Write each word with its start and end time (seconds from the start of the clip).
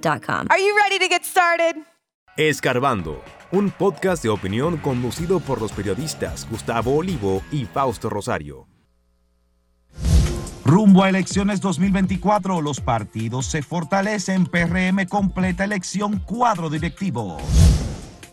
I.com. 0.00 0.46
Are 0.50 0.58
you 0.58 0.74
ready 0.76 0.98
to 0.98 1.08
get 1.08 1.24
started? 1.24 1.76
Escarbando, 2.36 3.22
un 3.52 3.70
podcast 3.70 4.22
de 4.22 4.28
opinión 4.28 4.78
conducido 4.78 5.40
por 5.40 5.60
los 5.60 5.72
periodistas 5.72 6.46
Gustavo 6.48 6.96
Olivo 6.96 7.42
y 7.50 7.66
Fausto 7.66 8.08
Rosario. 8.08 8.66
Rumbo 10.64 11.02
a 11.02 11.08
elecciones 11.08 11.60
2024, 11.60 12.60
los 12.60 12.80
partidos 12.80 13.46
se 13.46 13.62
fortalecen. 13.62 14.46
PRM 14.46 15.06
completa 15.08 15.64
elección 15.64 16.20
cuadro 16.20 16.70
directivo. 16.70 17.38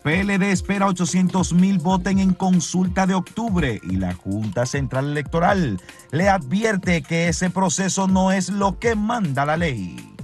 PLD 0.04 0.52
espera 0.52 0.86
800 0.86 1.52
mil 1.54 1.78
voten 1.78 2.20
en 2.20 2.32
consulta 2.32 3.06
de 3.06 3.14
octubre 3.14 3.80
y 3.82 3.96
la 3.96 4.14
Junta 4.14 4.64
Central 4.64 5.10
Electoral 5.10 5.80
le 6.12 6.28
advierte 6.28 7.02
que 7.02 7.28
ese 7.28 7.50
proceso 7.50 8.06
no 8.06 8.30
es 8.30 8.48
lo 8.48 8.78
que 8.78 8.94
manda 8.94 9.44
la 9.44 9.56
ley. 9.56 10.17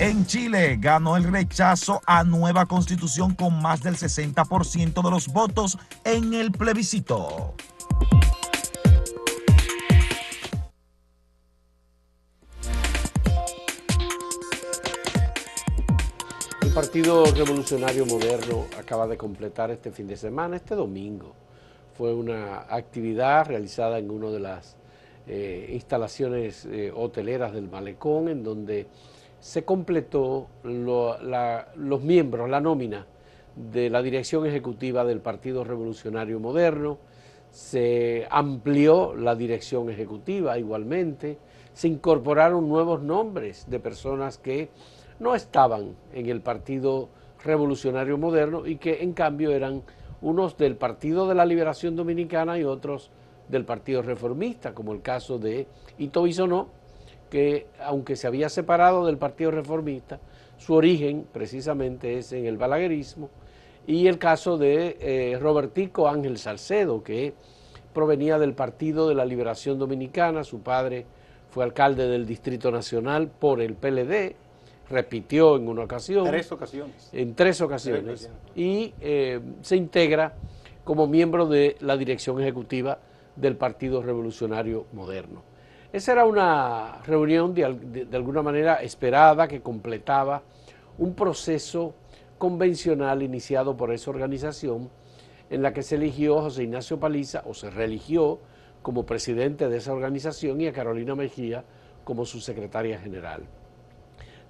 En 0.00 0.24
Chile 0.24 0.78
ganó 0.80 1.18
el 1.18 1.24
rechazo 1.24 2.00
a 2.06 2.24
nueva 2.24 2.64
constitución 2.64 3.34
con 3.34 3.60
más 3.60 3.82
del 3.82 3.96
60% 3.96 5.04
de 5.04 5.10
los 5.10 5.28
votos 5.28 5.76
en 6.04 6.32
el 6.32 6.52
plebiscito. 6.52 7.52
El 16.62 16.72
Partido 16.72 17.26
Revolucionario 17.26 18.06
Moderno 18.06 18.68
acaba 18.78 19.06
de 19.06 19.18
completar 19.18 19.70
este 19.70 19.90
fin 19.90 20.06
de 20.06 20.16
semana, 20.16 20.56
este 20.56 20.76
domingo. 20.76 21.34
Fue 21.98 22.14
una 22.14 22.60
actividad 22.70 23.48
realizada 23.48 23.98
en 23.98 24.10
una 24.10 24.30
de 24.30 24.40
las 24.40 24.78
eh, 25.26 25.72
instalaciones 25.74 26.64
eh, 26.64 26.90
hoteleras 26.90 27.52
del 27.52 27.68
Malecón, 27.68 28.28
en 28.28 28.42
donde 28.42 28.86
se 29.40 29.64
completó 29.64 30.48
la- 30.62 31.68
los 31.74 32.02
miembros, 32.02 32.48
la 32.48 32.60
nómina 32.60 33.06
de 33.56 33.90
la 33.90 34.02
dirección 34.02 34.46
ejecutiva 34.46 35.04
del 35.04 35.20
Partido 35.20 35.64
Revolucionario 35.64 36.38
Moderno, 36.38 36.98
se 37.50 38.26
amplió 38.30 39.14
la 39.16 39.34
dirección 39.34 39.90
ejecutiva 39.90 40.58
igualmente, 40.58 41.38
se 41.72 41.88
incorporaron 41.88 42.68
nuevos 42.68 43.02
nombres 43.02 43.68
de 43.68 43.80
personas 43.80 44.38
que 44.38 44.70
no 45.18 45.34
estaban 45.34 45.96
en 46.12 46.26
el 46.26 46.40
Partido 46.42 47.08
Revolucionario 47.44 48.18
Moderno 48.18 48.66
y 48.66 48.76
que 48.76 49.02
en 49.02 49.12
cambio 49.14 49.50
eran 49.50 49.82
unos 50.22 50.56
del 50.58 50.76
Partido 50.76 51.26
de 51.26 51.34
la 51.34 51.46
Liberación 51.46 51.96
Dominicana 51.96 52.58
y 52.58 52.64
otros 52.64 53.10
del 53.48 53.64
Partido 53.64 54.02
Reformista, 54.02 54.74
como 54.74 54.92
el 54.92 55.02
caso 55.02 55.38
de 55.38 55.66
Ito 55.98 56.26
que 57.30 57.68
aunque 57.82 58.16
se 58.16 58.26
había 58.26 58.48
separado 58.48 59.06
del 59.06 59.16
Partido 59.16 59.50
Reformista, 59.50 60.20
su 60.58 60.74
origen 60.74 61.26
precisamente 61.32 62.18
es 62.18 62.32
en 62.32 62.44
el 62.44 62.58
balaguerismo, 62.58 63.30
y 63.86 64.06
el 64.06 64.18
caso 64.18 64.58
de 64.58 64.98
eh, 65.00 65.38
Robertico 65.40 66.08
Ángel 66.08 66.36
Salcedo, 66.36 67.02
que 67.02 67.32
provenía 67.94 68.38
del 68.38 68.52
Partido 68.52 69.08
de 69.08 69.14
la 69.14 69.24
Liberación 69.24 69.78
Dominicana, 69.78 70.44
su 70.44 70.60
padre 70.60 71.06
fue 71.50 71.64
alcalde 71.64 72.06
del 72.06 72.26
Distrito 72.26 72.70
Nacional 72.70 73.28
por 73.28 73.60
el 73.60 73.74
PLD, 73.74 74.36
repitió 74.88 75.56
en 75.56 75.68
una 75.68 75.84
ocasión. 75.84 76.24
Tres 76.26 76.52
ocasiones. 76.52 77.08
En 77.12 77.34
tres 77.34 77.60
ocasiones. 77.60 78.30
Y 78.54 78.92
eh, 79.00 79.40
se 79.62 79.76
integra 79.76 80.34
como 80.84 81.06
miembro 81.06 81.46
de 81.46 81.76
la 81.80 81.96
dirección 81.96 82.40
ejecutiva 82.40 82.98
del 83.36 83.56
Partido 83.56 84.02
Revolucionario 84.02 84.86
Moderno. 84.92 85.49
Esa 85.92 86.12
era 86.12 86.24
una 86.24 87.00
reunión 87.04 87.52
de, 87.54 87.64
al- 87.64 87.92
de- 87.92 88.04
de 88.04 88.16
alguna 88.16 88.42
manera 88.42 88.76
esperada 88.82 89.48
que 89.48 89.60
completaba 89.60 90.42
un 90.98 91.14
proceso 91.14 91.94
convencional 92.38 93.22
iniciado 93.22 93.76
por 93.76 93.92
esa 93.92 94.10
organización 94.10 94.88
en 95.50 95.62
la 95.62 95.72
que 95.72 95.82
se 95.82 95.96
eligió 95.96 96.38
a 96.38 96.42
José 96.42 96.62
Ignacio 96.64 97.00
Paliza 97.00 97.42
o 97.44 97.54
se 97.54 97.70
reeligió 97.70 98.38
como 98.82 99.04
presidente 99.04 99.68
de 99.68 99.78
esa 99.78 99.92
organización 99.92 100.60
y 100.60 100.68
a 100.68 100.72
Carolina 100.72 101.14
Mejía 101.14 101.64
como 102.04 102.24
su 102.24 102.40
secretaria 102.40 102.98
general. 102.98 103.42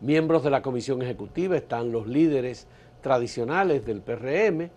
Miembros 0.01 0.45
de 0.45 0.51
la 0.51 0.63
comisión 0.63 1.03
ejecutiva 1.03 1.57
están 1.57 1.91
los 1.91 2.07
líderes 2.07 2.67
tradicionales 3.01 3.85
del 3.85 4.03
PRM, 4.03 4.71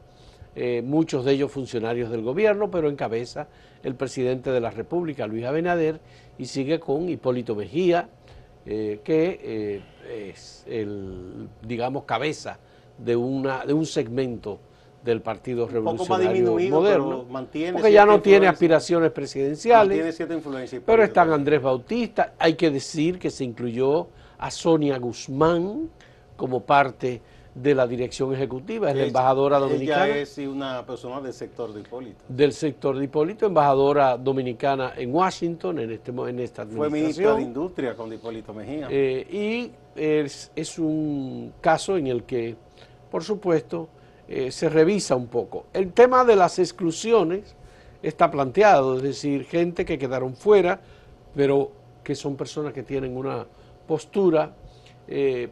eh, 0.55 0.81
muchos 0.83 1.25
de 1.25 1.33
ellos 1.33 1.51
funcionarios 1.51 2.11
del 2.11 2.21
gobierno, 2.21 2.69
pero 2.69 2.89
encabeza 2.89 3.47
el 3.81 3.95
presidente 3.95 4.51
de 4.51 4.61
la 4.61 4.69
República, 4.69 5.25
Luis 5.25 5.45
Abinader, 5.45 5.99
y 6.37 6.45
sigue 6.45 6.79
con 6.79 7.09
Hipólito 7.09 7.55
Mejía, 7.55 8.07
eh, 8.65 8.99
que 9.03 9.39
eh, 9.43 10.29
es 10.29 10.63
el, 10.67 11.49
digamos, 11.61 12.03
cabeza 12.03 12.59
de, 12.97 13.15
una, 13.15 13.65
de 13.65 13.73
un 13.73 13.85
segmento 13.85 14.59
del 15.03 15.21
Partido 15.21 15.67
Revolucionario 15.67 16.57
Moderno, 16.69 17.25
mantiene 17.29 17.73
porque 17.73 17.91
ya 17.91 18.05
no 18.05 18.21
tiene 18.21 18.47
aspiraciones 18.47 19.11
presidenciales. 19.11 20.19
Influencia. 20.19 20.81
Pero 20.85 21.03
están 21.03 21.31
Andrés 21.33 21.61
Bautista, 21.61 22.35
hay 22.39 22.53
que 22.53 22.69
decir 22.69 23.19
que 23.19 23.29
se 23.29 23.43
incluyó 23.43 24.07
a 24.37 24.49
Sonia 24.49 24.97
Guzmán 24.97 25.89
como 26.37 26.61
parte 26.61 27.21
de 27.55 27.75
la 27.75 27.85
dirección 27.85 28.33
ejecutiva, 28.33 28.89
es 28.89 28.97
la 28.97 29.03
embajadora 29.05 29.59
dominicana 29.59 30.07
Ella 30.07 30.17
es 30.17 30.37
una 30.39 30.85
persona 30.85 31.21
del 31.21 31.33
sector 31.33 31.71
de 31.71 31.81
Hipólito. 31.81 32.23
del 32.27 32.51
sector 32.51 32.97
de 32.97 33.05
Hipólito, 33.05 33.45
embajadora 33.45 34.17
dominicana 34.17 34.93
en 34.97 35.13
Washington 35.13 35.79
en, 35.79 35.91
este, 35.91 36.11
en 36.11 36.39
esta 36.39 36.65
Fue 36.65 36.89
ministra 36.89 37.25
de 37.25 37.31
administración. 37.31 37.41
Industria 37.41 37.95
con 37.95 38.11
Hipólito 38.11 38.53
Mejía. 38.53 38.87
Eh, 38.89 39.27
y 39.31 39.71
es, 39.95 40.51
es 40.55 40.79
un 40.79 41.53
caso 41.61 41.95
en 41.97 42.07
el 42.07 42.23
que, 42.23 42.55
por 43.11 43.23
supuesto, 43.23 43.87
eh, 44.27 44.51
se 44.51 44.69
revisa 44.69 45.15
un 45.15 45.27
poco. 45.27 45.67
El 45.73 45.93
tema 45.93 46.23
de 46.23 46.35
las 46.35 46.57
exclusiones 46.57 47.55
está 48.01 48.31
planteado, 48.31 48.97
es 48.97 49.03
decir, 49.03 49.45
gente 49.45 49.85
que 49.85 49.99
quedaron 49.99 50.35
fuera, 50.35 50.81
pero 51.35 51.71
que 52.03 52.15
son 52.15 52.35
personas 52.35 52.73
que 52.73 52.83
tienen 52.83 53.15
una 53.15 53.45
postura 53.87 54.53
eh, 55.07 55.49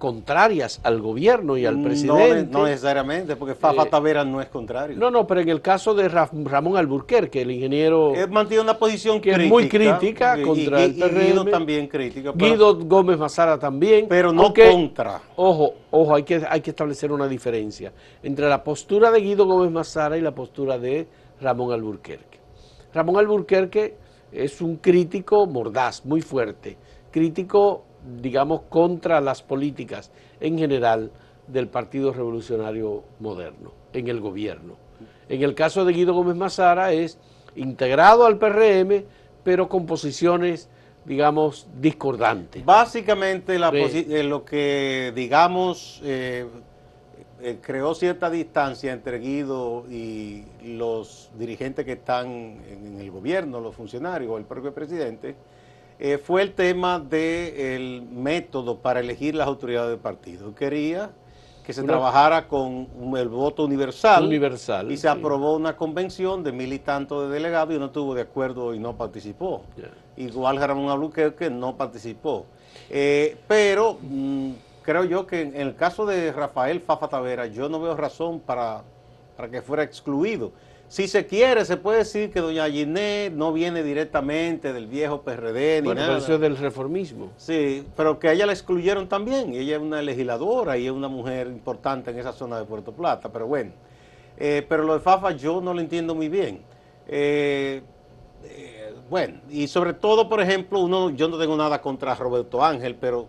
contrarias 0.00 0.80
al 0.82 1.02
gobierno 1.02 1.58
y 1.58 1.66
al 1.66 1.76
No, 1.76 1.84
presidente. 1.86 2.50
No, 2.50 2.64
necesariamente, 2.64 3.36
porque 3.36 3.54
Fafa 3.54 3.82
Eh, 3.82 3.88
Tavera 3.90 4.24
no 4.24 4.40
es 4.40 4.48
contrario. 4.48 4.96
No, 4.98 5.10
no, 5.10 5.26
pero 5.26 5.42
en 5.42 5.48
el 5.50 5.60
caso 5.60 5.92
de 5.94 6.08
Ra- 6.08 6.30
Ramón 6.32 6.78
Alburquerque, 6.78 7.42
el 7.42 7.50
ingeniero 7.50 8.14
Él 8.14 8.30
mantiene 8.30 8.62
una 8.62 8.78
posición 8.78 9.20
que 9.20 9.30
crítica. 9.34 9.44
es 9.44 9.50
muy 9.50 9.68
crítica 9.68 10.38
y- 10.38 10.42
contra 10.42 10.80
y- 10.80 10.84
el 10.84 10.90
y 10.90 10.94
Guido 10.94 11.44
PRM. 11.44 11.50
también 11.50 11.86
crítica. 11.86 12.32
pero- 12.32 12.50
Guido 12.52 12.78
Gómez 12.78 13.18
Mazara 13.18 13.58
también. 13.58 14.06
Pero 14.08 14.32
no 14.32 14.44
aunque, 14.44 14.70
contra. 14.70 15.20
Ojo, 15.36 15.74
ojo, 15.90 16.14
hay 16.14 16.22
que, 16.22 16.42
hay 16.48 16.62
que 16.62 16.70
establecer 16.70 17.12
una 17.12 17.28
diferencia 17.28 17.92
entre 18.22 18.48
la 18.48 18.64
postura 18.64 19.10
de 19.10 19.20
Guido 19.20 19.44
Gómez 19.44 19.70
Mazara 19.70 20.16
y 20.16 20.22
la 20.22 20.34
postura 20.34 20.78
de 20.78 21.06
Ramón 21.42 21.72
Alburquerque. 21.72 22.38
Ramón 22.94 23.18
Alburquerque 23.18 23.96
es 24.32 24.62
un 24.62 24.76
crítico 24.76 25.46
mordaz, 25.46 26.06
muy 26.06 26.22
fuerte, 26.22 26.78
crítico, 27.10 27.84
digamos, 28.20 28.62
contra 28.68 29.20
las 29.20 29.42
políticas 29.42 30.10
en 30.40 30.58
general 30.58 31.10
del 31.46 31.68
Partido 31.68 32.12
Revolucionario 32.12 33.04
Moderno, 33.18 33.72
en 33.92 34.08
el 34.08 34.20
gobierno. 34.20 34.76
En 35.28 35.42
el 35.42 35.54
caso 35.54 35.84
de 35.84 35.92
Guido 35.92 36.14
Gómez 36.14 36.36
Mazara 36.36 36.92
es 36.92 37.18
integrado 37.56 38.26
al 38.26 38.38
PRM, 38.38 39.04
pero 39.44 39.68
con 39.68 39.86
posiciones, 39.86 40.68
digamos, 41.04 41.66
discordantes. 41.80 42.64
Básicamente 42.64 43.58
la 43.58 43.70
eh, 43.72 44.22
lo 44.22 44.44
que, 44.44 45.12
digamos, 45.14 46.00
eh, 46.04 46.46
eh, 47.42 47.58
creó 47.60 47.94
cierta 47.94 48.28
distancia 48.28 48.92
entre 48.92 49.18
Guido 49.18 49.84
y 49.90 50.44
los 50.62 51.30
dirigentes 51.38 51.84
que 51.84 51.92
están 51.92 52.26
en, 52.26 52.86
en 52.86 53.00
el 53.00 53.10
gobierno, 53.10 53.60
los 53.60 53.74
funcionarios 53.74 54.30
o 54.30 54.38
el 54.38 54.44
propio 54.44 54.74
presidente, 54.74 55.36
eh, 56.00 56.18
fue 56.18 56.40
el 56.42 56.52
tema 56.54 56.98
del 56.98 58.02
método 58.10 58.78
para 58.78 59.00
elegir 59.00 59.34
las 59.34 59.46
autoridades 59.46 59.90
del 59.90 59.98
partido. 60.00 60.54
Quería 60.54 61.10
que 61.64 61.74
se 61.74 61.82
Una- 61.82 61.92
trabajara 61.92 62.48
con 62.48 62.88
el 63.16 63.28
voto 63.28 63.64
universal, 63.64 64.24
Universal, 64.24 64.90
y 64.90 64.96
se 64.96 65.02
sí. 65.02 65.08
aprobó 65.08 65.54
una 65.54 65.76
convención 65.76 66.42
de 66.42 66.52
mil 66.52 66.72
y 66.72 66.78
tantos 66.78 67.28
de 67.28 67.34
delegados 67.34 67.74
y 67.74 67.78
no 67.78 67.86
estuvo 67.86 68.14
de 68.14 68.22
acuerdo 68.22 68.74
y 68.74 68.78
no 68.78 68.96
participó. 68.96 69.62
Igual 70.16 70.56
Ramón 70.56 70.88
Albuquerque 70.90 71.50
no 71.50 71.76
participó. 71.76 72.46
Eh, 72.88 73.36
pero 73.46 73.98
mm, 74.00 74.52
creo 74.82 75.04
yo 75.04 75.26
que 75.26 75.42
en 75.42 75.54
el 75.56 75.76
caso 75.76 76.06
de 76.06 76.32
Rafael 76.32 76.80
Fafa 76.80 77.08
Tavera, 77.08 77.46
yo 77.46 77.68
no 77.68 77.78
veo 77.80 77.94
razón 77.94 78.40
para, 78.40 78.82
para 79.36 79.50
que 79.50 79.60
fuera 79.60 79.82
excluido. 79.82 80.52
Si 80.90 81.06
se 81.06 81.24
quiere, 81.24 81.64
se 81.64 81.76
puede 81.76 81.98
decir 81.98 82.32
que 82.32 82.40
doña 82.40 82.68
Ginette 82.68 83.32
no 83.32 83.52
viene 83.52 83.84
directamente 83.84 84.72
del 84.72 84.88
viejo 84.88 85.22
PRD 85.22 85.82
ni 85.82 85.86
Bueno, 85.86 86.00
nada. 86.00 86.18
eso 86.18 86.34
es 86.34 86.40
del 86.40 86.56
reformismo. 86.56 87.30
Sí, 87.36 87.86
pero 87.96 88.18
que 88.18 88.26
a 88.26 88.32
ella 88.32 88.44
la 88.44 88.52
excluyeron 88.52 89.08
también. 89.08 89.54
Ella 89.54 89.76
es 89.76 89.80
una 89.80 90.02
legisladora 90.02 90.76
y 90.76 90.86
es 90.86 90.90
una 90.90 91.06
mujer 91.06 91.46
importante 91.46 92.10
en 92.10 92.18
esa 92.18 92.32
zona 92.32 92.58
de 92.58 92.64
Puerto 92.64 92.90
Plata, 92.90 93.28
pero 93.28 93.46
bueno. 93.46 93.70
Eh, 94.36 94.66
pero 94.68 94.82
lo 94.82 94.94
de 94.94 94.98
Fafa 94.98 95.30
yo 95.30 95.60
no 95.60 95.72
lo 95.72 95.80
entiendo 95.80 96.16
muy 96.16 96.28
bien. 96.28 96.60
Eh, 97.06 97.82
eh, 98.42 98.92
bueno, 99.08 99.38
y 99.48 99.68
sobre 99.68 99.92
todo, 99.92 100.28
por 100.28 100.40
ejemplo, 100.40 100.80
uno, 100.80 101.10
yo 101.10 101.28
no 101.28 101.38
tengo 101.38 101.56
nada 101.56 101.80
contra 101.80 102.16
Roberto 102.16 102.64
Ángel, 102.64 102.96
pero 102.96 103.28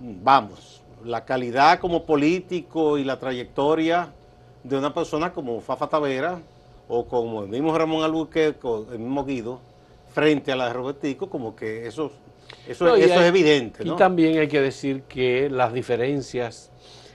mm, 0.00 0.24
vamos, 0.24 0.82
la 1.04 1.24
calidad 1.24 1.78
como 1.78 2.04
político 2.04 2.98
y 2.98 3.04
la 3.04 3.16
trayectoria 3.16 4.12
de 4.64 4.76
una 4.76 4.92
persona 4.92 5.32
como 5.32 5.60
Fafa 5.60 5.86
Tavera 5.86 6.40
o 6.88 7.06
como 7.06 7.42
el 7.42 7.48
mismo 7.48 7.76
Ramón 7.76 8.02
Albuquerque 8.04 8.66
o 8.66 8.86
el 8.92 8.98
mismo 8.98 9.24
Guido, 9.24 9.60
frente 10.12 10.52
a 10.52 10.56
la 10.56 10.68
de 10.68 10.72
Robertico, 10.72 11.28
como 11.28 11.54
que 11.56 11.86
eso, 11.86 12.10
eso, 12.66 12.84
No, 12.86 12.96
y 12.96 13.02
eso 13.02 13.14
hay- 13.14 13.20
es 13.20 13.26
evidente. 13.26 13.82
Y 13.84 13.88
¿no? 13.88 13.96
también 13.96 14.38
hay 14.38 14.48
que 14.48 14.60
decir 14.60 15.02
que 15.02 15.50
las 15.50 15.72
diferencias 15.72 16.70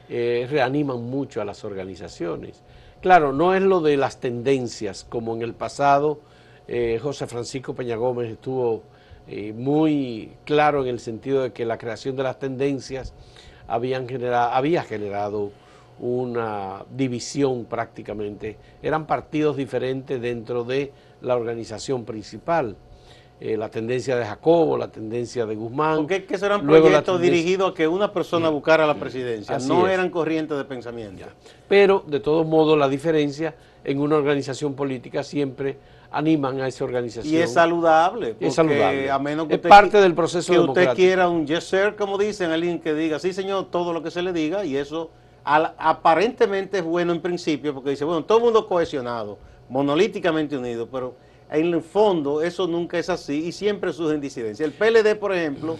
eh, 0.09 0.45
reaniman 0.51 1.01
mucho 1.03 1.41
a 1.41 1.45
las 1.45 1.63
organizaciones. 1.63 2.62
Claro, 3.01 3.31
no 3.31 3.56
es 3.56 3.62
lo 3.62 3.79
de 3.81 3.95
las 3.97 4.19
tendencias, 4.19 5.06
como 5.07 5.33
en 5.35 5.41
el 5.41 5.53
pasado 5.53 6.19
eh, 6.68 7.00
José 7.01 7.27
Francisco 7.27 7.73
Peña 7.73 7.95
Gómez 7.95 8.29
estuvo 8.29 8.83
eh, 9.27 9.53
muy 9.53 10.33
claro 10.45 10.81
en 10.83 10.89
el 10.89 11.00
sentido 11.00 11.41
de 11.44 11.53
que 11.53 11.65
la 11.65 11.77
creación 11.77 12.15
de 12.18 12.23
las 12.23 12.39
tendencias 12.39 13.13
habían 13.68 14.07
generado, 14.07 14.51
había 14.51 14.83
generado 14.83 15.51
una 16.01 16.83
división 16.89 17.65
prácticamente. 17.65 18.57
Eran 18.81 19.06
partidos 19.06 19.56
diferentes 19.56 20.19
dentro 20.19 20.63
de 20.63 20.92
la 21.21 21.36
organización 21.36 22.03
principal. 22.06 22.75
Eh, 23.39 23.57
la 23.57 23.69
tendencia 23.69 24.15
de 24.15 24.25
Jacobo, 24.25 24.77
la 24.77 24.92
tendencia 24.92 25.45
de 25.45 25.56
Guzmán. 25.56 25.98
Porque 25.98 26.18
es 26.18 26.24
que 26.25 26.36
esos 26.36 26.45
eran 26.45 26.65
proyectos 26.65 27.21
dirigidos 27.21 27.71
a 27.71 27.74
que 27.74 27.88
una 27.88 28.12
persona 28.12 28.50
buscara 28.50 28.86
la 28.86 28.95
presidencia, 28.95 29.57
no 29.59 29.88
es. 29.88 29.94
eran 29.94 30.09
corrientes 30.12 30.57
de 30.57 30.65
pensamiento. 30.65 31.25
Pero, 31.68 32.04
de 32.06 32.19
todos 32.19 32.45
modos, 32.45 32.77
la 32.77 32.88
diferencia 32.88 33.56
en 33.83 34.00
una 34.00 34.18
organización 34.18 34.75
política 34.75 35.24
siempre 35.24 35.77
animan 36.12 36.62
a 36.62 36.68
esa 36.68 36.83
organización. 36.83 37.33
Y 37.33 37.38
es 37.38 37.54
saludable, 37.54 38.33
porque 38.33 38.47
Es 38.47 38.56
saludable. 38.56 39.09
a 39.09 39.18
menos 39.18 39.47
que 39.47 39.54
Es 39.54 39.57
usted, 39.59 39.69
parte 39.69 40.00
del 40.01 40.13
proceso 40.13 40.54
que 40.54 40.59
usted 40.59 40.94
quiera 40.94 41.27
un 41.27 41.47
yes 41.47 41.63
sir, 41.63 41.95
como 41.95 42.18
dicen, 42.19 42.51
alguien 42.51 42.80
que 42.80 42.94
diga, 42.94 43.18
sí 43.18 43.33
señor, 43.33 43.71
todo 43.71 43.94
lo 43.94 44.04
que 44.04 44.12
se 44.12 44.21
le 44.21 44.33
diga, 44.33 44.65
y 44.65 44.75
eso 44.75 45.09
aparentemente 45.43 46.79
es 46.79 46.83
bueno 46.83 47.13
en 47.13 47.21
principio, 47.21 47.73
porque 47.73 47.91
dice, 47.91 48.05
bueno, 48.05 48.23
todo 48.23 48.39
el 48.39 48.43
mundo 48.45 48.67
cohesionado, 48.67 49.38
monolíticamente 49.69 50.57
unido, 50.57 50.88
pero 50.88 51.15
en 51.49 51.73
el 51.73 51.81
fondo 51.81 52.41
eso 52.41 52.67
nunca 52.67 52.97
es 52.97 53.09
así 53.09 53.45
y 53.45 53.51
siempre 53.51 53.91
surgen 53.91 54.21
disidencias. 54.21 54.67
El 54.67 54.73
PLD, 54.73 55.17
por 55.17 55.33
ejemplo, 55.33 55.77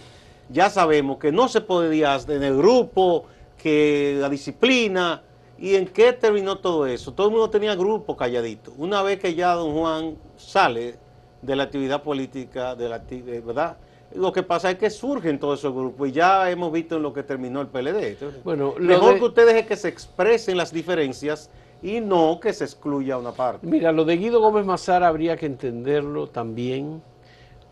ya 0.48 0.68
sabemos 0.68 1.18
que 1.18 1.32
no 1.32 1.48
se 1.48 1.60
podía 1.60 2.18
en 2.28 2.42
el 2.42 2.56
grupo, 2.56 3.24
que 3.56 4.16
la 4.20 4.28
disciplina, 4.28 5.22
¿y 5.58 5.76
en 5.76 5.86
qué 5.86 6.12
terminó 6.12 6.58
todo 6.58 6.86
eso? 6.86 7.12
Todo 7.12 7.28
el 7.28 7.32
mundo 7.32 7.48
tenía 7.48 7.74
grupo 7.74 8.16
calladito. 8.16 8.72
Una 8.76 9.02
vez 9.02 9.20
que 9.20 9.34
ya 9.34 9.54
don 9.54 9.72
Juan 9.72 10.16
sale 10.36 10.96
de 11.40 11.56
la 11.56 11.64
actividad 11.64 12.02
política, 12.02 12.74
de 12.74 12.88
la 12.88 13.02
eh, 13.08 13.42
¿verdad? 13.44 13.76
Lo 14.14 14.32
que 14.32 14.42
pasa 14.42 14.70
es 14.70 14.78
que 14.78 14.90
surgen 14.90 15.38
todos 15.38 15.60
esos 15.60 15.72
grupos 15.74 16.08
y 16.08 16.12
ya 16.12 16.50
hemos 16.50 16.70
visto 16.72 16.96
en 16.96 17.02
lo 17.02 17.12
que 17.12 17.22
terminó 17.22 17.60
el 17.60 17.68
PLD. 17.68 18.08
Entonces, 18.12 18.44
Bueno, 18.44 18.74
lo 18.78 18.86
mejor 18.86 19.14
de- 19.14 19.18
que 19.20 19.24
ustedes 19.24 19.54
es 19.54 19.66
que 19.66 19.76
se 19.76 19.88
expresen 19.88 20.56
las 20.56 20.72
diferencias 20.72 21.50
y 21.82 22.00
no 22.00 22.38
que 22.40 22.52
se 22.52 22.64
excluya 22.64 23.16
una 23.18 23.32
parte. 23.32 23.66
Mira, 23.66 23.90
lo 23.92 24.04
de 24.04 24.16
Guido 24.16 24.40
Gómez 24.40 24.64
Mazara 24.66 25.08
habría 25.08 25.36
que 25.36 25.46
entenderlo 25.46 26.28
también 26.28 27.02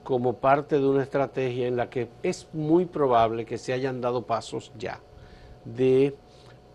como 0.02 0.34
parte 0.34 0.78
de 0.80 0.86
una 0.86 1.02
estrategia 1.02 1.68
en 1.68 1.76
la 1.76 1.90
que 1.90 2.08
es 2.22 2.48
muy 2.52 2.86
probable 2.86 3.44
que 3.44 3.58
se 3.58 3.72
hayan 3.72 4.00
dado 4.00 4.22
pasos 4.22 4.72
ya 4.78 4.98
de 5.64 6.14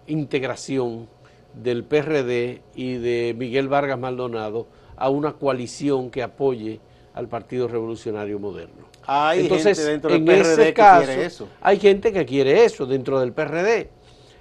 integración 0.07 1.07
del 1.53 1.83
PRD 1.83 2.61
y 2.75 2.94
de 2.97 3.35
Miguel 3.38 3.68
Vargas 3.68 3.97
Maldonado 4.00 4.68
a 4.95 5.09
una 5.09 5.33
coalición 5.33 6.09
que 6.11 6.21
apoye 6.23 6.79
al 7.13 7.27
Partido 7.27 7.68
Revolucionario 7.68 8.39
Moderno. 8.39 8.85
Hay 9.07 9.48
gente 9.48 9.74
dentro 9.84 10.10
del 10.12 10.19
en 10.19 10.25
PRD 10.25 10.54
ese 10.54 10.66
que 10.66 10.74
caso, 10.74 11.06
quiere 11.06 11.25
eso. 11.25 11.48
hay 11.62 11.80
gente 11.80 12.12
que 12.13 12.25
quiere 12.25 12.66
eso 12.66 12.86
dentro 12.86 13.19
del 13.19 13.34
PRD. 13.34 13.90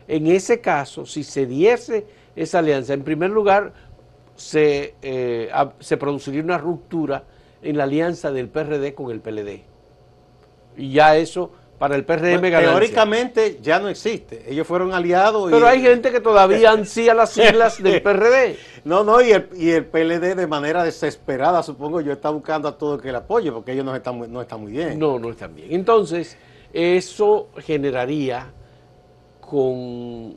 En 0.08 0.26
ese 0.26 0.60
caso, 0.60 1.06
si 1.06 1.22
se 1.22 1.46
diese 1.46 2.06
esa 2.36 2.58
alianza, 2.58 2.94
en 2.94 3.04
primer 3.04 3.30
lugar, 3.30 3.72
se, 4.36 4.94
eh, 5.02 5.50
se 5.80 5.96
produciría 5.96 6.42
una 6.42 6.58
ruptura 6.58 7.24
en 7.62 7.76
la 7.78 7.84
alianza 7.84 8.30
del 8.30 8.48
PRD 8.48 8.94
con 8.94 9.10
el 9.10 9.20
PLD. 9.20 9.64
Y 10.76 10.92
ya 10.92 11.16
eso, 11.16 11.52
para 11.78 11.96
el 11.96 12.04
PRM, 12.04 12.38
Bueno, 12.40 12.58
teóricamente 12.60 13.58
ya 13.60 13.78
no 13.80 13.88
existe. 13.88 14.44
Ellos 14.48 14.66
fueron 14.66 14.92
aliados. 14.94 15.50
y- 15.50 15.52
Pero 15.54 15.66
hay 15.66 15.82
gente 15.82 16.10
que 16.12 16.20
todavía 16.20 16.70
ansía 16.72 17.14
las 17.14 17.30
siglas 17.30 17.82
del 17.82 18.00
PRD. 18.00 18.56
No, 18.84 19.02
no, 19.02 19.20
y 19.20 19.32
el, 19.32 19.48
y 19.56 19.70
el 19.70 19.84
PLD 19.86 20.34
de 20.36 20.46
manera 20.46 20.84
desesperada, 20.84 21.62
supongo 21.62 22.00
yo, 22.00 22.12
está 22.12 22.30
buscando 22.30 22.68
a 22.68 22.78
todo 22.78 22.94
el 22.94 23.00
que 23.02 23.10
le 23.10 23.18
apoye, 23.18 23.50
porque 23.50 23.72
ellos 23.72 23.84
no 23.84 23.94
están 23.96 24.16
muy, 24.16 24.28
no 24.28 24.40
están 24.40 24.60
muy 24.60 24.72
bien. 24.72 24.98
No, 24.98 25.18
no 25.18 25.30
están 25.30 25.54
bien. 25.54 25.68
Entonces, 25.72 26.36
eso 26.72 27.48
generaría 27.58 28.52
con 29.40 30.36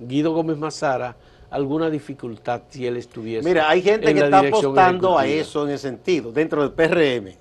Guido 0.00 0.32
Gómez 0.32 0.56
Mazara 0.56 1.16
alguna 1.50 1.90
dificultad 1.90 2.62
si 2.68 2.86
él 2.86 2.96
estuviese. 2.96 3.46
Mira, 3.46 3.68
hay 3.68 3.82
gente 3.82 4.10
en 4.10 4.16
que 4.16 4.24
está 4.24 4.38
apostando 4.40 5.18
a 5.18 5.26
eso 5.26 5.64
en 5.64 5.70
el 5.70 5.78
sentido, 5.78 6.32
dentro 6.32 6.62
del 6.62 6.72
PRM. 6.72 7.36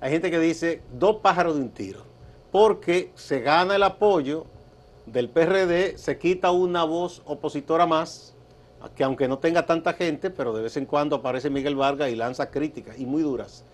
Hay 0.00 0.10
gente 0.10 0.30
que 0.30 0.38
dice 0.38 0.82
dos 0.92 1.16
pájaros 1.16 1.56
de 1.56 1.60
un 1.62 1.68
tiro, 1.70 2.00
porque 2.52 3.10
se 3.14 3.40
gana 3.40 3.74
el 3.74 3.82
apoyo 3.82 4.44
del 5.06 5.30
PRD, 5.30 5.96
se 5.96 6.18
quita 6.18 6.52
una 6.52 6.84
voz 6.84 7.22
opositora 7.24 7.86
más, 7.86 8.34
que 8.94 9.02
aunque 9.02 9.26
no 9.26 9.38
tenga 9.38 9.64
tanta 9.64 9.94
gente, 9.94 10.28
pero 10.28 10.52
de 10.52 10.62
vez 10.62 10.76
en 10.76 10.84
cuando 10.84 11.16
aparece 11.16 11.48
Miguel 11.48 11.74
Vargas 11.74 12.10
y 12.10 12.14
lanza 12.14 12.50
críticas, 12.50 12.98
y 13.00 13.06
muy 13.06 13.22
duras. 13.22 13.64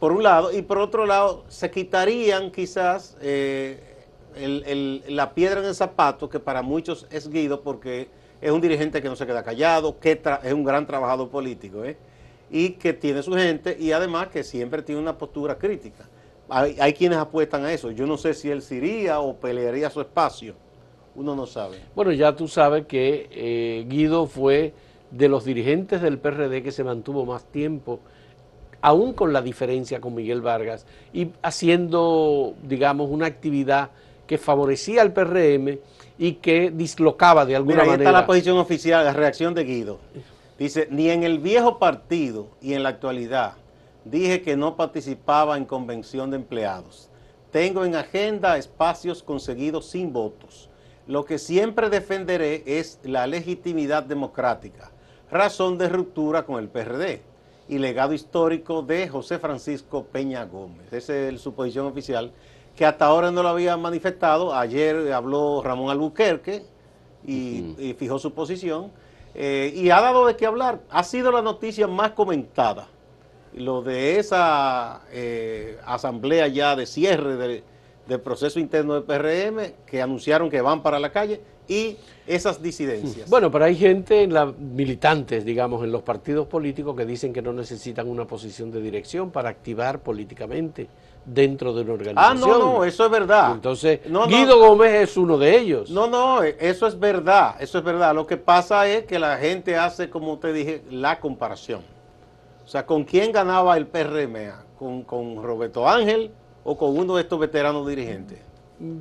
Por 0.00 0.12
un 0.12 0.22
lado, 0.22 0.50
y 0.50 0.62
por 0.62 0.78
otro 0.78 1.04
lado, 1.04 1.44
se 1.48 1.70
quitarían 1.70 2.50
quizás 2.50 3.18
eh, 3.20 3.80
la 5.08 5.34
piedra 5.34 5.60
en 5.60 5.66
el 5.66 5.74
zapato, 5.74 6.30
que 6.30 6.40
para 6.40 6.62
muchos 6.62 7.06
es 7.10 7.28
Guido, 7.28 7.60
porque 7.60 8.08
es 8.40 8.50
un 8.50 8.62
dirigente 8.62 9.02
que 9.02 9.08
no 9.08 9.16
se 9.16 9.26
queda 9.26 9.42
callado, 9.42 9.98
que 10.00 10.20
es 10.42 10.52
un 10.52 10.64
gran 10.64 10.86
trabajador 10.86 11.28
político, 11.28 11.84
¿eh? 11.84 11.98
y 12.50 12.70
que 12.70 12.94
tiene 12.94 13.22
su 13.22 13.32
gente, 13.34 13.76
y 13.78 13.92
además 13.92 14.28
que 14.28 14.42
siempre 14.42 14.80
tiene 14.82 15.02
una 15.02 15.18
postura 15.18 15.58
crítica. 15.58 16.08
Hay, 16.48 16.76
hay 16.80 16.92
quienes 16.92 17.18
apuestan 17.18 17.64
a 17.64 17.72
eso. 17.72 17.90
Yo 17.90 18.06
no 18.06 18.16
sé 18.16 18.34
si 18.34 18.50
él 18.50 18.62
se 18.62 18.76
iría 18.76 19.20
o 19.20 19.34
pelearía 19.36 19.90
su 19.90 20.00
espacio. 20.00 20.54
Uno 21.14 21.34
no 21.34 21.46
sabe. 21.46 21.78
Bueno, 21.94 22.12
ya 22.12 22.36
tú 22.36 22.46
sabes 22.46 22.86
que 22.86 23.28
eh, 23.30 23.86
Guido 23.88 24.26
fue 24.26 24.74
de 25.10 25.28
los 25.28 25.44
dirigentes 25.44 26.02
del 26.02 26.18
PRD 26.18 26.62
que 26.62 26.72
se 26.72 26.84
mantuvo 26.84 27.24
más 27.24 27.44
tiempo, 27.44 28.00
aún 28.82 29.14
con 29.14 29.32
la 29.32 29.40
diferencia 29.40 30.00
con 30.00 30.14
Miguel 30.14 30.42
Vargas, 30.42 30.86
y 31.12 31.30
haciendo, 31.42 32.54
digamos, 32.62 33.08
una 33.10 33.26
actividad 33.26 33.90
que 34.26 34.36
favorecía 34.38 35.02
al 35.02 35.12
PRM 35.12 35.78
y 36.18 36.32
que 36.34 36.70
dislocaba 36.70 37.46
de 37.46 37.56
alguna 37.56 37.76
Mira, 37.76 37.82
ahí 37.84 37.90
manera. 37.90 38.10
está 38.10 38.20
la 38.20 38.26
posición 38.26 38.58
oficial, 38.58 39.04
la 39.04 39.12
reacción 39.12 39.54
de 39.54 39.64
Guido. 39.64 39.98
Dice, 40.58 40.88
ni 40.90 41.10
en 41.10 41.22
el 41.22 41.38
viejo 41.38 41.78
partido 41.78 42.48
y 42.60 42.74
en 42.74 42.82
la 42.82 42.90
actualidad 42.90 43.54
dije 44.10 44.42
que 44.42 44.56
no 44.56 44.76
participaba 44.76 45.56
en 45.56 45.64
convención 45.64 46.30
de 46.30 46.36
empleados. 46.36 47.10
Tengo 47.50 47.84
en 47.84 47.94
agenda 47.94 48.56
espacios 48.56 49.22
conseguidos 49.22 49.86
sin 49.86 50.12
votos. 50.12 50.68
Lo 51.06 51.24
que 51.24 51.38
siempre 51.38 51.88
defenderé 51.90 52.62
es 52.66 52.98
la 53.02 53.26
legitimidad 53.26 54.02
democrática, 54.02 54.90
razón 55.30 55.78
de 55.78 55.88
ruptura 55.88 56.44
con 56.44 56.58
el 56.62 56.68
PRD 56.68 57.22
y 57.68 57.78
legado 57.78 58.12
histórico 58.12 58.82
de 58.82 59.08
José 59.08 59.38
Francisco 59.38 60.04
Peña 60.04 60.44
Gómez. 60.44 60.92
Esa 60.92 61.16
es 61.16 61.40
su 61.40 61.52
posición 61.54 61.86
oficial, 61.86 62.32
que 62.76 62.84
hasta 62.86 63.06
ahora 63.06 63.30
no 63.30 63.42
lo 63.42 63.48
había 63.48 63.76
manifestado. 63.76 64.54
Ayer 64.54 65.12
habló 65.12 65.62
Ramón 65.62 65.90
Albuquerque 65.90 66.64
y, 67.26 67.74
y 67.78 67.94
fijó 67.98 68.18
su 68.18 68.32
posición. 68.32 68.90
eh, 69.34 69.72
y 69.74 69.90
ha 69.90 70.00
dado 70.00 70.26
de 70.26 70.36
qué 70.36 70.46
hablar. 70.46 70.80
Ha 70.90 71.02
sido 71.04 71.30
la 71.32 71.42
noticia 71.42 71.86
más 71.86 72.12
comentada. 72.12 72.88
Lo 73.56 73.82
de 73.82 74.18
esa 74.18 75.00
eh, 75.10 75.78
asamblea 75.86 76.46
ya 76.48 76.76
de 76.76 76.86
cierre 76.86 77.36
de- 77.36 77.64
del 78.06 78.20
proceso 78.20 78.60
interno 78.60 78.94
del 78.94 79.02
PRM, 79.02 79.74
que 79.84 80.00
anunciaron 80.00 80.48
que 80.48 80.60
van 80.60 80.82
para 80.82 81.00
la 81.00 81.10
calle, 81.10 81.40
y 81.68 81.96
esas 82.26 82.62
disidencias. 82.62 83.28
Bueno, 83.28 83.50
pero 83.50 83.64
hay 83.64 83.74
gente, 83.74 84.22
en 84.22 84.32
la, 84.32 84.46
militantes, 84.46 85.44
digamos, 85.44 85.82
en 85.82 85.90
los 85.90 86.02
partidos 86.02 86.46
políticos 86.46 86.96
que 86.96 87.04
dicen 87.04 87.32
que 87.32 87.42
no 87.42 87.52
necesitan 87.52 88.08
una 88.08 88.24
posición 88.24 88.70
de 88.70 88.80
dirección 88.80 89.30
para 89.32 89.48
activar 89.48 89.98
políticamente 90.00 90.86
dentro 91.24 91.74
de 91.74 91.80
una 91.82 91.90
ah, 91.90 91.94
organización. 91.94 92.40
no, 92.48 92.58
no, 92.58 92.84
eso 92.84 93.06
es 93.06 93.10
verdad. 93.10 93.50
Entonces, 93.52 94.00
No, 94.06 94.20
no. 94.20 94.28
Guido 94.28 94.60
Gómez 94.60 94.92
es 94.94 95.16
uno 95.16 95.36
de 95.38 95.58
ellos. 95.58 95.90
No, 95.90 96.06
no, 96.06 96.44
eh, 96.44 96.56
eso 96.60 96.86
es 96.86 96.96
verdad, 97.00 97.56
eso 97.58 97.78
es 97.78 97.84
verdad. 97.84 98.14
Lo 98.14 98.26
que 98.26 98.36
pasa 98.36 98.86
es 98.88 99.04
que 99.06 99.18
la 99.18 99.36
gente 99.38 99.76
hace, 99.76 100.08
como 100.08 100.38
te 100.38 100.52
dije, 100.52 100.82
la 100.90 101.18
comparación. 101.18 101.80
O 102.66 102.68
sea, 102.68 102.84
¿con 102.84 103.04
quién 103.04 103.32
ganaba 103.32 103.76
el 103.76 103.86
PRM? 103.86 104.52
¿Con, 104.78 105.02
con 105.04 105.42
Roberto 105.42 105.88
Ángel 105.88 106.30
o 106.64 106.76
con 106.76 106.98
uno 106.98 107.14
de 107.16 107.22
estos 107.22 107.38
veteranos 107.38 107.86
dirigentes? 107.86 108.40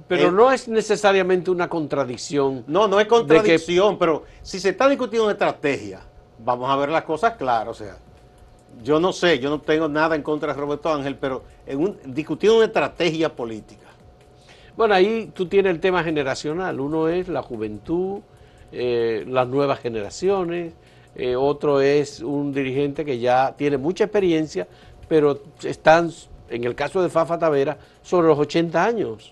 Pero 0.07 0.29
Eh, 0.29 0.31
no 0.31 0.51
es 0.51 0.67
necesariamente 0.69 1.51
una 1.51 1.67
contradicción. 1.67 2.63
No, 2.67 2.87
no 2.87 2.97
es 2.99 3.05
que- 3.05 3.09
contradicción, 3.09 3.97
pero 3.97 4.23
si 4.41 4.59
se 4.59 4.69
está 4.69 4.87
discutiendo 4.87 5.25
una 5.25 5.33
estrategia, 5.33 5.99
vamos 6.39 6.69
a 6.69 6.75
ver 6.77 6.89
las 6.89 7.03
cosas 7.03 7.33
claras. 7.35 7.69
O 7.69 7.83
sea, 7.83 7.97
yo 8.83 8.99
no 9.01 9.11
sé, 9.11 9.39
yo 9.39 9.49
no 9.49 9.59
tengo 9.59 9.89
nada 9.89 10.15
en 10.15 10.21
contra 10.21 10.53
de 10.53 10.59
Roberto 10.59 10.93
Ángel, 10.93 11.17
pero 11.17 11.43
en 11.65 11.79
un, 11.79 11.97
discutiendo 12.05 12.57
una 12.57 12.67
estrategia 12.67 13.35
política. 13.35 13.81
Bueno, 14.77 14.93
ahí 14.93 15.31
tú 15.33 15.47
tienes 15.47 15.71
el 15.71 15.79
tema 15.79 16.03
generacional. 16.03 16.79
Uno 16.79 17.07
es 17.09 17.27
la 17.29 17.41
juventud, 17.41 18.19
eh, 18.71 19.25
las 19.27 19.47
nuevas 19.47 19.79
generaciones. 19.79 20.73
Eh, 21.15 21.35
otro 21.35 21.81
es 21.81 22.19
un 22.19 22.53
dirigente 22.53 23.05
que 23.05 23.19
ya 23.19 23.53
tiene 23.57 23.77
mucha 23.77 24.03
experiencia, 24.05 24.67
pero 25.07 25.39
están, 25.63 26.11
en 26.49 26.63
el 26.63 26.75
caso 26.75 27.01
de 27.01 27.09
Fafa 27.09 27.37
Tavera, 27.39 27.77
sobre 28.01 28.27
los 28.27 28.37
80 28.39 28.83
años. 28.83 29.31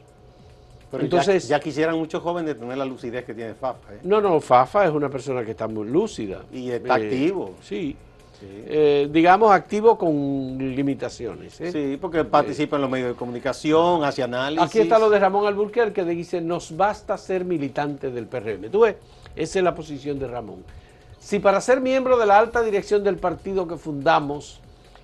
Pero 0.91 1.03
Entonces- 1.05 1.47
ya, 1.47 1.57
ya 1.57 1.63
quisieran 1.63 1.97
muchos 1.97 2.21
jóvenes 2.21 2.57
tener 2.57 2.77
la 2.77 2.85
lucidez 2.85 3.25
que 3.25 3.33
tiene 3.33 3.53
Fafa. 3.55 3.93
¿eh? 3.93 3.99
No, 4.03 4.21
no, 4.21 4.39
Fafa 4.39 4.85
es 4.85 4.91
una 4.91 5.09
persona 5.09 5.43
que 5.43 5.51
está 5.51 5.67
muy 5.67 5.87
lúcida. 5.87 6.43
Y 6.53 6.69
está 6.69 6.99
Eh, 6.99 7.03
activo. 7.05 7.55
Sí. 7.63 7.95
Sí. 8.39 8.47
Eh, 8.67 9.09
digamos, 9.11 9.51
activo 9.51 9.97
con 9.97 10.57
limitaciones. 10.59 11.53
Sí, 11.53 11.97
porque 11.99 12.23
participa 12.25 12.75
en 12.75 12.81
los 12.83 12.91
medios 12.91 13.09
de 13.09 13.15
comunicación, 13.15 14.03
hace 14.03 14.21
análisis. 14.21 14.67
Aquí 14.67 14.79
está 14.79 14.99
lo 14.99 15.09
de 15.09 15.17
Ramón 15.17 15.47
Alburquerque, 15.47 16.03
que 16.03 16.09
dice, 16.11 16.41
nos 16.41 16.75
basta 16.75 17.17
ser 17.17 17.45
militante 17.45 18.11
del 18.11 18.25
PRM. 18.27 18.69
Tú 18.69 18.81
ves, 18.81 18.95
esa 19.35 19.59
es 19.59 19.63
la 19.63 19.73
posición 19.73 20.19
de 20.19 20.27
Ramón. 20.27 20.63
Si 21.23 21.39
para 21.39 21.61
ser 21.61 21.79
miembro 21.79 22.17
de 22.17 22.25
la 22.25 22.37
alta 22.37 22.61
dirección 22.61 23.01
del 23.01 23.15
partido 23.15 23.65
que 23.65 23.77
fundamos 23.77 24.59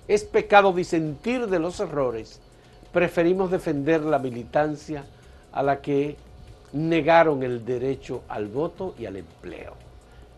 es 0.06 0.22
pecado 0.22 0.70
disentir 0.74 1.46
de 1.46 1.58
los 1.58 1.80
errores, 1.80 2.40
preferimos 2.92 3.50
defender 3.50 4.02
la 4.02 4.18
militancia 4.18 5.06
a 5.50 5.62
la 5.62 5.80
que 5.80 6.18
negaron 6.74 7.42
el 7.42 7.64
derecho 7.64 8.20
al 8.28 8.48
voto 8.48 8.94
y 8.98 9.06
al 9.06 9.16
empleo. 9.16 9.72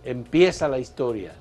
Empieza 0.04 0.68
la 0.68 0.78
historia, 0.78 1.32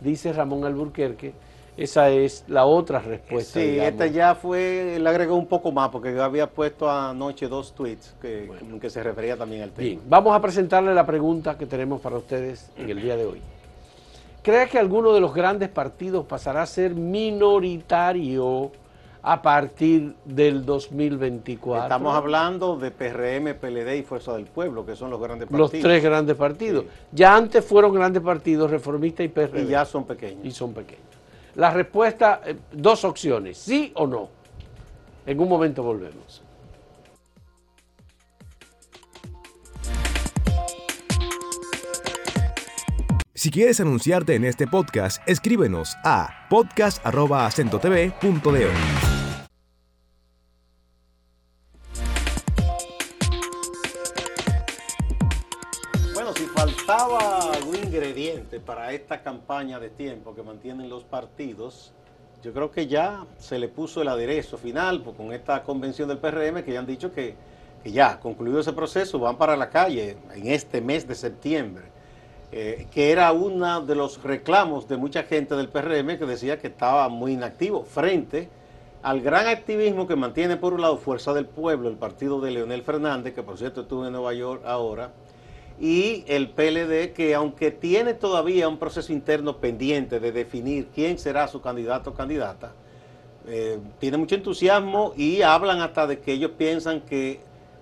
dice 0.00 0.32
Ramón 0.32 0.64
Alburquerque. 0.64 1.32
Esa 1.76 2.08
es 2.10 2.42
la 2.48 2.64
otra 2.64 2.98
respuesta. 2.98 3.60
Sí, 3.60 3.66
digamos. 3.72 3.92
este 3.92 4.10
ya 4.10 4.34
fue, 4.34 4.98
le 4.98 5.08
agregó 5.08 5.36
un 5.36 5.46
poco 5.46 5.70
más, 5.70 5.90
porque 5.90 6.12
yo 6.12 6.24
había 6.24 6.48
puesto 6.48 6.90
anoche 6.90 7.46
dos 7.46 7.72
tweets 7.72 8.16
que, 8.20 8.50
que 8.80 8.90
se 8.90 9.02
refería 9.02 9.36
también 9.36 9.62
al 9.62 9.70
tema. 9.70 9.86
Bien, 9.86 10.00
vamos 10.08 10.34
a 10.34 10.40
presentarle 10.40 10.92
la 10.92 11.06
pregunta 11.06 11.56
que 11.56 11.66
tenemos 11.66 12.00
para 12.00 12.16
ustedes 12.16 12.70
en 12.76 12.90
el 12.90 13.00
día 13.00 13.16
de 13.16 13.26
hoy. 13.26 13.42
¿Cree 14.46 14.68
que 14.68 14.78
alguno 14.78 15.12
de 15.12 15.18
los 15.18 15.34
grandes 15.34 15.68
partidos 15.68 16.24
pasará 16.24 16.62
a 16.62 16.66
ser 16.66 16.94
minoritario 16.94 18.70
a 19.20 19.42
partir 19.42 20.14
del 20.24 20.64
2024? 20.64 21.82
Estamos 21.82 22.14
hablando 22.14 22.76
de 22.76 22.92
PRM, 22.92 23.54
PLD 23.58 23.96
y 23.96 24.02
Fuerza 24.04 24.34
del 24.34 24.44
Pueblo, 24.44 24.86
que 24.86 24.94
son 24.94 25.10
los 25.10 25.20
grandes 25.20 25.50
Los 25.50 25.62
partidos. 25.62 25.82
tres 25.82 26.04
grandes 26.04 26.36
partidos. 26.36 26.84
Ya 27.10 27.34
antes 27.34 27.64
fueron 27.64 27.92
grandes 27.92 28.22
partidos, 28.22 28.70
Reformista 28.70 29.24
y 29.24 29.28
PRD. 29.30 29.64
Y 29.64 29.66
ya 29.66 29.84
son 29.84 30.04
pequeños. 30.04 30.46
Y 30.46 30.52
son 30.52 30.72
pequeños. 30.72 31.02
La 31.56 31.72
respuesta, 31.72 32.40
eh, 32.46 32.54
dos 32.70 33.04
opciones, 33.04 33.58
sí 33.58 33.90
o 33.96 34.06
no. 34.06 34.28
En 35.26 35.40
un 35.40 35.48
momento 35.48 35.82
volvemos. 35.82 36.45
Si 43.46 43.52
quieres 43.52 43.78
anunciarte 43.78 44.34
en 44.34 44.44
este 44.44 44.66
podcast, 44.66 45.22
escríbenos 45.24 45.96
a 46.02 46.48
podcast.acentotv.de. 46.50 48.70
Bueno, 56.12 56.32
si 56.34 56.42
faltaba 56.46 57.52
algún 57.52 57.76
ingrediente 57.76 58.58
para 58.58 58.92
esta 58.92 59.22
campaña 59.22 59.78
de 59.78 59.90
tiempo 59.90 60.34
que 60.34 60.42
mantienen 60.42 60.88
los 60.88 61.04
partidos, 61.04 61.92
yo 62.42 62.52
creo 62.52 62.72
que 62.72 62.88
ya 62.88 63.26
se 63.38 63.60
le 63.60 63.68
puso 63.68 64.02
el 64.02 64.08
aderezo 64.08 64.58
final 64.58 65.04
pues, 65.04 65.16
con 65.16 65.32
esta 65.32 65.62
convención 65.62 66.08
del 66.08 66.18
PRM 66.18 66.64
que 66.64 66.72
ya 66.72 66.80
han 66.80 66.86
dicho 66.86 67.12
que, 67.12 67.36
que 67.84 67.92
ya, 67.92 68.18
concluido 68.18 68.58
ese 68.58 68.72
proceso, 68.72 69.20
van 69.20 69.38
para 69.38 69.56
la 69.56 69.70
calle 69.70 70.18
en 70.34 70.48
este 70.48 70.80
mes 70.80 71.06
de 71.06 71.14
septiembre, 71.14 71.94
eh, 72.58 72.86
que 72.90 73.12
era 73.12 73.32
uno 73.32 73.82
de 73.82 73.94
los 73.94 74.22
reclamos 74.22 74.88
de 74.88 74.96
mucha 74.96 75.24
gente 75.24 75.54
del 75.56 75.68
PRM 75.68 76.16
que 76.16 76.24
decía 76.24 76.58
que 76.58 76.68
estaba 76.68 77.06
muy 77.10 77.32
inactivo 77.32 77.84
frente 77.84 78.48
al 79.02 79.20
gran 79.20 79.46
activismo 79.46 80.06
que 80.06 80.16
mantiene 80.16 80.56
por 80.56 80.72
un 80.72 80.80
lado 80.80 80.96
Fuerza 80.96 81.34
del 81.34 81.44
Pueblo, 81.44 81.90
el 81.90 81.96
partido 81.96 82.40
de 82.40 82.52
Leonel 82.52 82.82
Fernández, 82.82 83.34
que 83.34 83.42
por 83.42 83.58
cierto 83.58 83.82
estuvo 83.82 84.06
en 84.06 84.12
Nueva 84.14 84.32
York 84.32 84.62
ahora, 84.64 85.12
y 85.78 86.24
el 86.28 86.48
PLD, 86.48 87.12
que 87.12 87.34
aunque 87.34 87.72
tiene 87.72 88.14
todavía 88.14 88.68
un 88.68 88.78
proceso 88.78 89.12
interno 89.12 89.58
pendiente 89.58 90.18
de 90.18 90.32
definir 90.32 90.88
quién 90.94 91.18
será 91.18 91.48
su 91.48 91.60
candidato 91.60 92.08
o 92.08 92.14
candidata, 92.14 92.72
eh, 93.46 93.78
tiene 93.98 94.16
mucho 94.16 94.34
entusiasmo 94.34 95.12
y 95.14 95.42
hablan 95.42 95.82
hasta 95.82 96.06
de 96.06 96.20
que 96.20 96.32
ellos 96.32 96.52
piensan 96.56 97.02
que 97.02 97.38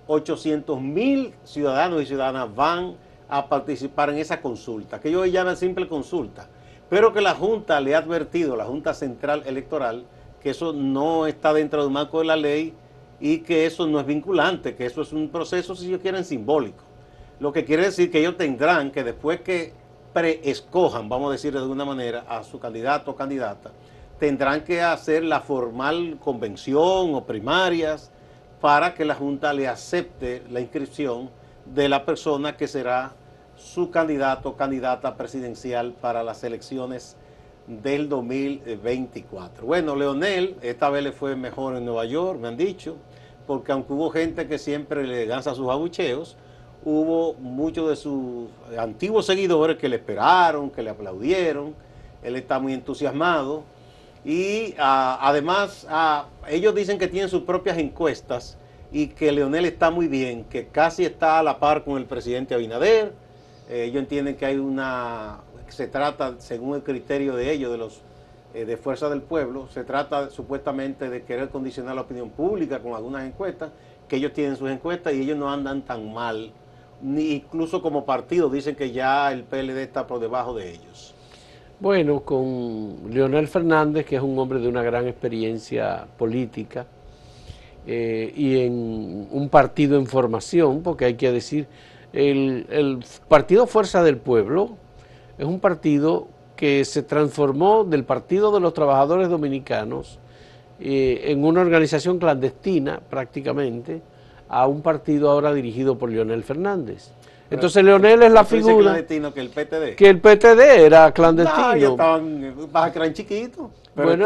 800 0.07 0.81
mil 0.81 1.33
ciudadanos 1.45 2.03
y 2.03 2.07
ciudadanas 2.07 2.53
van 2.53 3.04
a 3.29 3.47
participar 3.47 4.09
en 4.09 4.17
esa 4.17 4.41
consulta, 4.41 4.99
que 4.99 5.09
ellos 5.09 5.31
llaman 5.31 5.57
simple 5.57 5.87
consulta, 5.87 6.47
pero 6.89 7.13
que 7.13 7.21
la 7.21 7.33
Junta 7.33 7.79
le 7.81 7.95
ha 7.95 7.99
advertido, 7.99 8.55
la 8.55 8.65
Junta 8.65 8.93
Central 8.93 9.43
Electoral, 9.45 10.05
que 10.41 10.51
eso 10.51 10.73
no 10.73 11.25
está 11.25 11.53
dentro 11.53 11.81
del 11.81 11.91
marco 11.91 12.19
de 12.19 12.25
la 12.25 12.35
ley 12.35 12.73
y 13.19 13.39
que 13.39 13.65
eso 13.65 13.87
no 13.87 13.99
es 13.99 14.05
vinculante, 14.05 14.75
que 14.75 14.85
eso 14.85 15.01
es 15.01 15.11
un 15.11 15.29
proceso, 15.29 15.75
si 15.75 15.87
ellos 15.87 16.01
quieren, 16.01 16.23
simbólico. 16.23 16.83
Lo 17.39 17.51
que 17.51 17.65
quiere 17.65 17.85
decir 17.85 18.11
que 18.11 18.19
ellos 18.19 18.37
tendrán 18.37 18.91
que 18.91 19.03
después 19.03 19.41
que 19.41 19.73
preescojan, 20.13 21.09
vamos 21.09 21.29
a 21.29 21.31
decir 21.33 21.51
de 21.51 21.59
alguna 21.59 21.83
manera, 21.83 22.25
a 22.29 22.43
su 22.43 22.59
candidato 22.59 23.11
o 23.11 23.15
candidata, 23.15 23.71
tendrán 24.19 24.63
que 24.63 24.81
hacer 24.81 25.23
la 25.23 25.41
formal 25.41 26.17
convención 26.23 27.13
o 27.13 27.25
primarias 27.25 28.11
para 28.61 28.93
que 28.93 29.03
la 29.03 29.15
Junta 29.15 29.51
le 29.51 29.67
acepte 29.67 30.43
la 30.49 30.61
inscripción 30.61 31.29
de 31.65 31.89
la 31.89 32.05
persona 32.05 32.57
que 32.57 32.67
será 32.67 33.13
su 33.55 33.89
candidato 33.89 34.49
o 34.49 34.55
candidata 34.55 35.15
presidencial 35.15 35.93
para 35.93 36.23
las 36.23 36.43
elecciones 36.43 37.15
del 37.67 38.09
2024. 38.09 39.65
Bueno, 39.65 39.95
Leonel, 39.95 40.55
esta 40.61 40.89
vez 40.89 41.03
le 41.03 41.11
fue 41.11 41.35
mejor 41.35 41.75
en 41.75 41.85
Nueva 41.85 42.05
York, 42.05 42.39
me 42.39 42.47
han 42.49 42.57
dicho, 42.57 42.97
porque 43.47 43.71
aunque 43.71 43.93
hubo 43.93 44.09
gente 44.11 44.47
que 44.47 44.57
siempre 44.59 45.05
le 45.07 45.25
lanza 45.25 45.55
sus 45.55 45.69
abucheos, 45.69 46.37
hubo 46.83 47.33
muchos 47.33 47.89
de 47.89 47.95
sus 47.95 48.49
antiguos 48.77 49.25
seguidores 49.25 49.77
que 49.77 49.89
le 49.89 49.95
esperaron, 49.95 50.69
que 50.69 50.83
le 50.83 50.91
aplaudieron, 50.91 51.73
él 52.21 52.35
está 52.35 52.59
muy 52.59 52.73
entusiasmado 52.73 53.63
y 54.23 54.75
ah, 54.79 55.19
además 55.21 55.85
ah, 55.89 56.27
ellos 56.47 56.73
dicen 56.73 56.97
que 56.97 57.07
tienen 57.07 57.29
sus 57.29 57.43
propias 57.43 57.77
encuestas 57.77 58.57
y 58.91 59.07
que 59.07 59.31
Leonel 59.31 59.65
está 59.65 59.91
muy 59.91 60.07
bien, 60.07 60.45
que 60.45 60.67
casi 60.67 61.05
está 61.05 61.39
a 61.39 61.43
la 61.43 61.59
par 61.59 61.83
con 61.83 61.97
el 61.97 62.05
presidente 62.05 62.53
Abinader, 62.53 63.13
Eh, 63.69 63.85
ellos 63.85 63.97
entienden 63.97 64.35
que 64.35 64.45
hay 64.45 64.57
una, 64.57 65.39
se 65.69 65.87
trata, 65.87 66.35
según 66.37 66.75
el 66.75 66.83
criterio 66.83 67.35
de 67.35 67.51
ellos, 67.51 67.71
de 67.71 67.77
los 67.77 68.01
eh, 68.53 68.65
de 68.65 68.77
Fuerza 68.77 69.09
del 69.09 69.21
Pueblo, 69.21 69.67
se 69.69 69.83
trata 69.83 70.29
supuestamente 70.29 71.09
de 71.09 71.23
querer 71.23 71.49
condicionar 71.49 71.95
la 71.95 72.01
opinión 72.01 72.29
pública 72.29 72.79
con 72.79 72.93
algunas 72.93 73.25
encuestas, 73.25 73.71
que 74.07 74.17
ellos 74.17 74.33
tienen 74.33 74.55
sus 74.55 74.69
encuestas 74.69 75.13
y 75.13 75.21
ellos 75.21 75.37
no 75.37 75.51
andan 75.51 75.81
tan 75.81 76.13
mal, 76.13 76.51
ni 77.01 77.31
incluso 77.33 77.81
como 77.81 78.05
partido 78.05 78.49
dicen 78.49 78.75
que 78.75 78.91
ya 78.91 79.31
el 79.31 79.43
PLD 79.43 79.81
está 79.81 80.05
por 80.05 80.19
debajo 80.19 80.53
de 80.53 80.71
ellos. 80.71 81.15
Bueno, 81.79 82.21
con 82.21 82.97
Leonel 83.09 83.47
Fernández, 83.47 84.05
que 84.05 84.15
es 84.15 84.21
un 84.21 84.37
hombre 84.39 84.59
de 84.59 84.69
una 84.69 84.83
gran 84.83 85.07
experiencia 85.07 86.07
política 86.17 86.85
eh, 87.87 88.33
y 88.35 88.59
en 88.61 89.27
un 89.31 89.49
partido 89.49 89.97
en 89.97 90.07
formación, 90.07 90.81
porque 90.81 91.05
hay 91.05 91.13
que 91.15 91.31
decir, 91.31 91.67
El, 92.13 93.03
Partido 93.27 93.67
Fuerza 93.67 94.03
del 94.03 94.17
Pueblo 94.17 94.77
es 95.37 95.45
un 95.45 95.59
partido 95.59 96.27
que 96.55 96.85
se 96.85 97.03
transformó 97.03 97.83
del 97.83 98.05
Partido 98.05 98.51
de 98.51 98.59
los 98.59 98.73
Trabajadores 98.73 99.29
Dominicanos 99.29 100.19
eh, 100.79 101.25
en 101.25 101.43
una 101.43 101.61
organización 101.61 102.17
clandestina 102.17 103.01
prácticamente 103.09 104.01
a 104.47 104.67
un 104.67 104.81
partido 104.81 105.29
ahora 105.29 105.53
dirigido 105.53 105.97
por 105.97 106.09
Leonel 106.09 106.43
Fernández. 106.43 107.11
Entonces 107.49 107.83
Leonel 107.83 108.23
es 108.23 108.31
la 108.31 108.43
¿Tú 108.43 108.55
dices 108.55 108.67
figura 108.67 108.85
clandestino 108.91 109.33
que 109.33 109.39
el 109.41 109.49
PTD. 109.49 109.95
que 109.95 110.09
el 110.09 110.19
PTD 110.19 110.59
era 110.85 110.99
No, 111.01 111.05
ya 111.07 111.11
clandestino. 111.13 111.91
estaban, 111.91 112.91
eran 112.95 113.13
chiquitos. 113.13 113.67
pero 113.93 114.07
Bueno, 114.09 114.25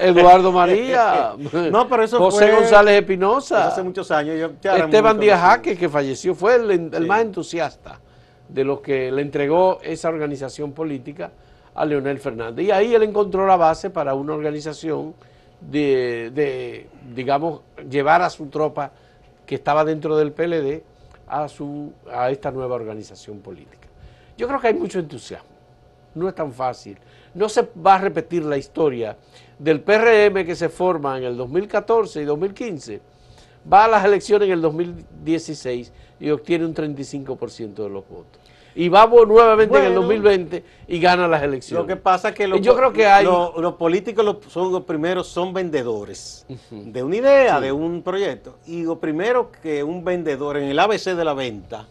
Eduardo 0.00 0.50
María, 0.52 1.32
no, 1.70 1.88
pero 1.88 2.04
eso 2.04 2.18
José 2.18 2.46
fue- 2.48 2.56
González 2.56 3.00
Espinosa, 3.00 3.68
hace 3.68 3.82
muchos 3.82 4.10
años. 4.10 4.38
yo- 4.40 4.52
ya 4.62 4.76
eran 4.76 4.88
Esteban 4.88 5.20
Díaz. 5.20 5.40
Jaque, 5.40 5.76
que 5.76 5.88
falleció, 5.88 6.34
fue 6.34 6.56
el, 6.56 6.70
el 6.70 6.90
Sí. 6.92 7.00
más 7.06 7.20
entusiasta 7.20 8.00
de 8.48 8.64
los 8.64 8.80
que 8.80 9.12
le 9.12 9.20
entregó 9.22 9.78
esa 9.82 10.08
organización 10.08 10.72
política 10.72 11.30
a 11.74 11.84
Leonel 11.84 12.18
Fernández. 12.18 12.64
Y 12.66 12.70
ahí 12.70 12.94
él 12.94 13.02
encontró 13.02 13.46
la 13.46 13.56
base 13.56 13.90
para 13.90 14.14
una 14.14 14.32
organización 14.32 15.14
de, 15.60 16.30
de, 16.34 16.86
digamos, 17.14 17.60
llevar 17.90 18.22
a 18.22 18.30
su 18.30 18.46
tropa 18.46 18.90
que 19.46 19.54
estaba 19.56 19.84
dentro 19.84 20.16
del 20.16 20.32
PLD 20.32 20.82
a, 21.26 21.48
su, 21.48 21.92
a 22.10 22.30
esta 22.30 22.50
nueva 22.50 22.74
organización 22.74 23.40
política. 23.40 23.88
Yo 24.36 24.46
creo 24.46 24.60
que 24.60 24.68
hay 24.68 24.74
mucho 24.74 24.98
entusiasmo. 24.98 25.48
No 26.14 26.28
es 26.28 26.34
tan 26.34 26.52
fácil. 26.52 26.98
No 27.34 27.48
se 27.48 27.68
va 27.84 27.96
a 27.96 27.98
repetir 27.98 28.44
la 28.44 28.56
historia 28.56 29.16
del 29.58 29.80
PRM 29.80 30.44
que 30.44 30.54
se 30.54 30.68
forma 30.68 31.18
en 31.18 31.24
el 31.24 31.36
2014 31.36 32.22
y 32.22 32.24
2015. 32.24 33.00
Va 33.72 33.84
a 33.84 33.88
las 33.88 34.04
elecciones 34.04 34.46
en 34.46 34.52
el 34.52 34.60
2016 34.60 35.92
y 36.20 36.30
obtiene 36.30 36.66
un 36.66 36.74
35% 36.74 37.74
de 37.74 37.90
los 37.90 38.08
votos. 38.08 38.40
Y 38.76 38.88
va 38.88 39.06
nuevamente 39.06 39.76
en 39.78 39.84
el 39.84 39.92
Bueno. 39.92 40.00
2020 40.02 40.64
y 40.88 40.98
gana 40.98 41.28
las 41.28 41.42
elecciones. 41.42 41.82
Lo 41.82 41.86
que 41.86 41.96
pasa 42.00 42.30
es 42.30 42.34
que 42.34 42.48
los, 42.48 42.60
Yo 42.60 42.74
creo 42.76 42.92
que 42.92 43.06
hay- 43.06 43.24
lo- 43.24 43.54
los 43.60 43.74
políticos 43.74 44.36
son 44.48 44.72
los 44.72 44.82
primeros, 44.82 45.28
son 45.28 45.52
vendedores 45.52 46.44
de 46.70 47.02
una 47.02 47.16
idea, 47.16 47.56
Sí. 47.58 47.62
de 47.64 47.72
un 47.72 48.02
proyecto. 48.02 48.56
Y 48.66 48.82
lo 48.82 48.98
primero 48.98 49.50
que 49.62 49.84
un 49.84 50.02
vendedor, 50.04 50.56
en 50.56 50.64
el 50.64 50.78
ABC 50.78 51.14
de 51.14 51.24
la 51.24 51.34
venta, 51.34 51.86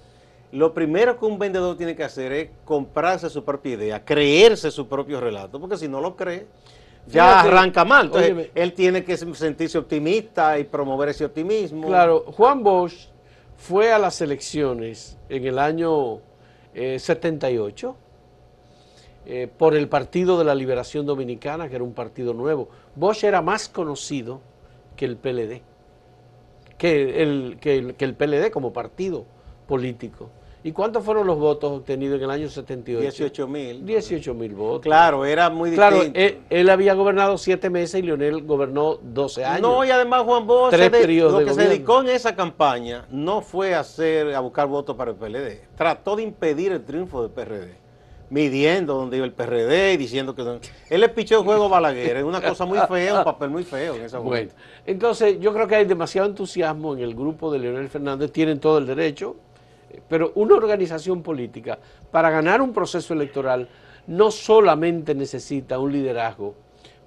lo 0.52 0.74
primero 0.74 1.18
que 1.18 1.26
un 1.26 1.40
vendedor 1.40 1.78
tiene 1.78 1.96
que 1.96 2.04
hacer 2.04 2.32
es 2.34 2.50
comprarse 2.66 3.30
su 3.30 3.44
propia 3.46 3.74
idea, 3.74 4.04
creerse 4.04 4.70
su 4.70 4.88
propio 4.88 5.20
relato, 5.22 5.60
porque 5.60 5.78
si 5.78 5.88
no 5.88 6.02
lo 6.02 6.16
cree, 6.18 6.48
ya 7.08 7.28
Fíjate, 7.30 7.48
arranca 7.50 7.86
mal. 7.86 8.06
Entonces, 8.08 8.32
óyeme. 8.34 8.52
él 8.56 8.74
tiene 8.74 9.04
que 9.04 9.16
sentirse 9.18 9.78
optimista 9.78 10.60
y 10.60 10.66
promover 10.66 11.10
ese 11.10 11.26
optimismo. 11.26 11.88
Claro, 11.88 12.26
Juan 12.28 12.62
Bosch 12.62 13.08
fue 13.58 13.92
a 13.92 13.98
las 14.00 14.20
elecciones 14.22 15.18
en 15.30 15.46
el 15.46 15.58
año 15.60 16.20
eh, 16.74 17.00
78 17.00 17.96
eh, 19.26 19.48
por 19.58 19.76
el 19.76 19.88
Partido 19.88 20.38
de 20.38 20.46
la 20.46 20.56
Liberación 20.56 21.06
Dominicana, 21.06 21.70
que 21.70 21.76
era 21.76 21.84
un 21.84 21.94
partido 21.94 22.34
nuevo. 22.34 22.70
Bosch 22.96 23.24
era 23.24 23.42
más 23.42 23.70
conocido 23.70 24.42
que 24.96 25.06
el 25.06 25.18
PLD, 25.18 25.62
que 26.78 27.22
el, 27.24 27.58
que 27.62 27.78
el, 27.78 27.96
que 27.96 28.06
el 28.06 28.16
PLD 28.16 28.52
como 28.52 28.74
partido 28.74 29.26
político. 29.68 30.30
¿Y 30.66 30.72
cuántos 30.72 31.04
fueron 31.04 31.28
los 31.28 31.38
votos 31.38 31.72
obtenidos 31.74 32.18
en 32.20 32.24
el 32.24 32.32
año 32.32 32.48
78? 32.50 33.02
18 33.02 33.48
mil. 33.50 33.86
18 33.86 34.34
mil 34.34 34.56
votos. 34.56 34.82
Claro, 34.84 35.26
era 35.26 35.50
muy 35.50 35.72
Claro, 35.72 35.98
distinto. 35.98 36.20
él, 36.20 36.38
él 36.50 36.70
había 36.70 36.94
gobernado 36.94 37.38
siete 37.38 37.70
meses 37.70 38.00
y 38.00 38.04
Leonel 38.04 38.44
gobernó 38.44 38.98
12 39.02 39.44
años. 39.44 39.62
No, 39.62 39.84
y 39.84 39.92
además 39.92 40.22
Juan 40.24 40.48
Bosch 40.48 40.72
Tres 40.72 40.90
de- 40.90 41.08
lo 41.20 41.40
de 41.40 41.46
que 41.46 41.54
se 41.54 41.68
dedicó 41.68 42.00
en 42.02 42.08
esa 42.10 42.34
campaña 42.34 43.06
no 43.12 43.42
fue 43.42 43.76
a 43.76 43.82
hacer 43.82 44.34
a 44.34 44.40
buscar 44.40 44.68
votos 44.68 44.96
para 44.96 45.12
el 45.12 45.18
PLD. 45.18 45.62
Trató 45.76 46.16
de 46.16 46.24
impedir 46.24 46.72
el 46.72 46.86
triunfo 46.86 47.22
del 47.22 47.32
PRD, 47.32 47.76
midiendo 48.30 48.94
dónde 48.94 49.18
iba 49.18 49.26
el 49.26 49.34
PRD 49.34 49.94
y 49.94 49.98
diciendo 49.98 50.34
que 50.34 50.44
él 50.90 51.02
le 51.02 51.10
pichó 51.10 51.40
el 51.40 51.44
juego 51.44 51.66
a 51.66 51.68
Balaguer, 51.68 52.16
es 52.18 52.24
una 52.24 52.42
cosa 52.42 52.66
muy 52.66 52.80
fea, 52.88 53.18
un 53.18 53.24
papel 53.26 53.50
muy 53.50 53.66
feo 53.66 53.96
en 53.96 54.04
esa 54.04 54.20
Bueno, 54.20 54.50
entonces 54.86 55.42
yo 55.42 55.54
creo 55.54 55.68
que 55.68 55.76
hay 55.76 55.86
demasiado 55.86 56.28
entusiasmo 56.30 56.94
en 56.94 57.00
el 57.02 57.14
grupo 57.16 57.52
de 57.52 57.60
Leonel 57.60 57.90
Fernández, 57.90 58.32
tienen 58.32 58.62
todo 58.62 58.78
el 58.78 58.86
derecho, 58.86 59.36
pero 60.08 60.32
una 60.36 60.56
organización 60.56 61.22
política 61.24 61.80
para 62.12 62.30
ganar 62.30 62.62
un 62.62 62.74
proceso 62.74 63.14
electoral 63.14 63.68
no 64.08 64.32
solamente 64.32 65.16
necesita 65.16 65.80
un 65.80 65.92
liderazgo, 65.94 66.56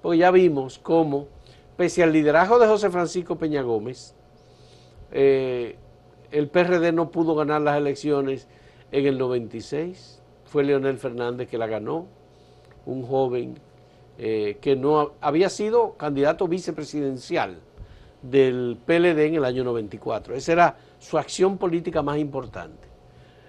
porque 0.01 0.19
ya 0.19 0.31
vimos 0.31 0.79
cómo, 0.79 1.27
pese 1.75 2.03
al 2.03 2.11
liderazgo 2.13 2.57
de 2.59 2.67
José 2.67 2.89
Francisco 2.89 3.37
Peña 3.37 3.61
Gómez, 3.61 4.15
eh, 5.11 5.77
el 6.31 6.49
PRD 6.49 6.91
no 6.91 7.11
pudo 7.11 7.35
ganar 7.35 7.61
las 7.61 7.77
elecciones 7.77 8.47
en 8.91 9.05
el 9.05 9.17
96, 9.17 10.21
fue 10.45 10.63
Leonel 10.63 10.97
Fernández 10.97 11.47
que 11.49 11.57
la 11.57 11.67
ganó, 11.67 12.07
un 12.85 13.03
joven 13.05 13.55
eh, 14.17 14.57
que 14.61 14.75
no 14.75 14.99
ha- 14.99 15.11
había 15.21 15.49
sido 15.49 15.93
candidato 15.93 16.47
vicepresidencial 16.47 17.59
del 18.21 18.77
PLD 18.85 19.27
en 19.27 19.35
el 19.35 19.45
año 19.45 19.63
94. 19.63 20.35
Esa 20.35 20.51
era 20.53 20.77
su 21.07 21.17
acción 21.17 21.57
política 21.57 22.01
más 22.01 22.17
importante. 22.17 22.85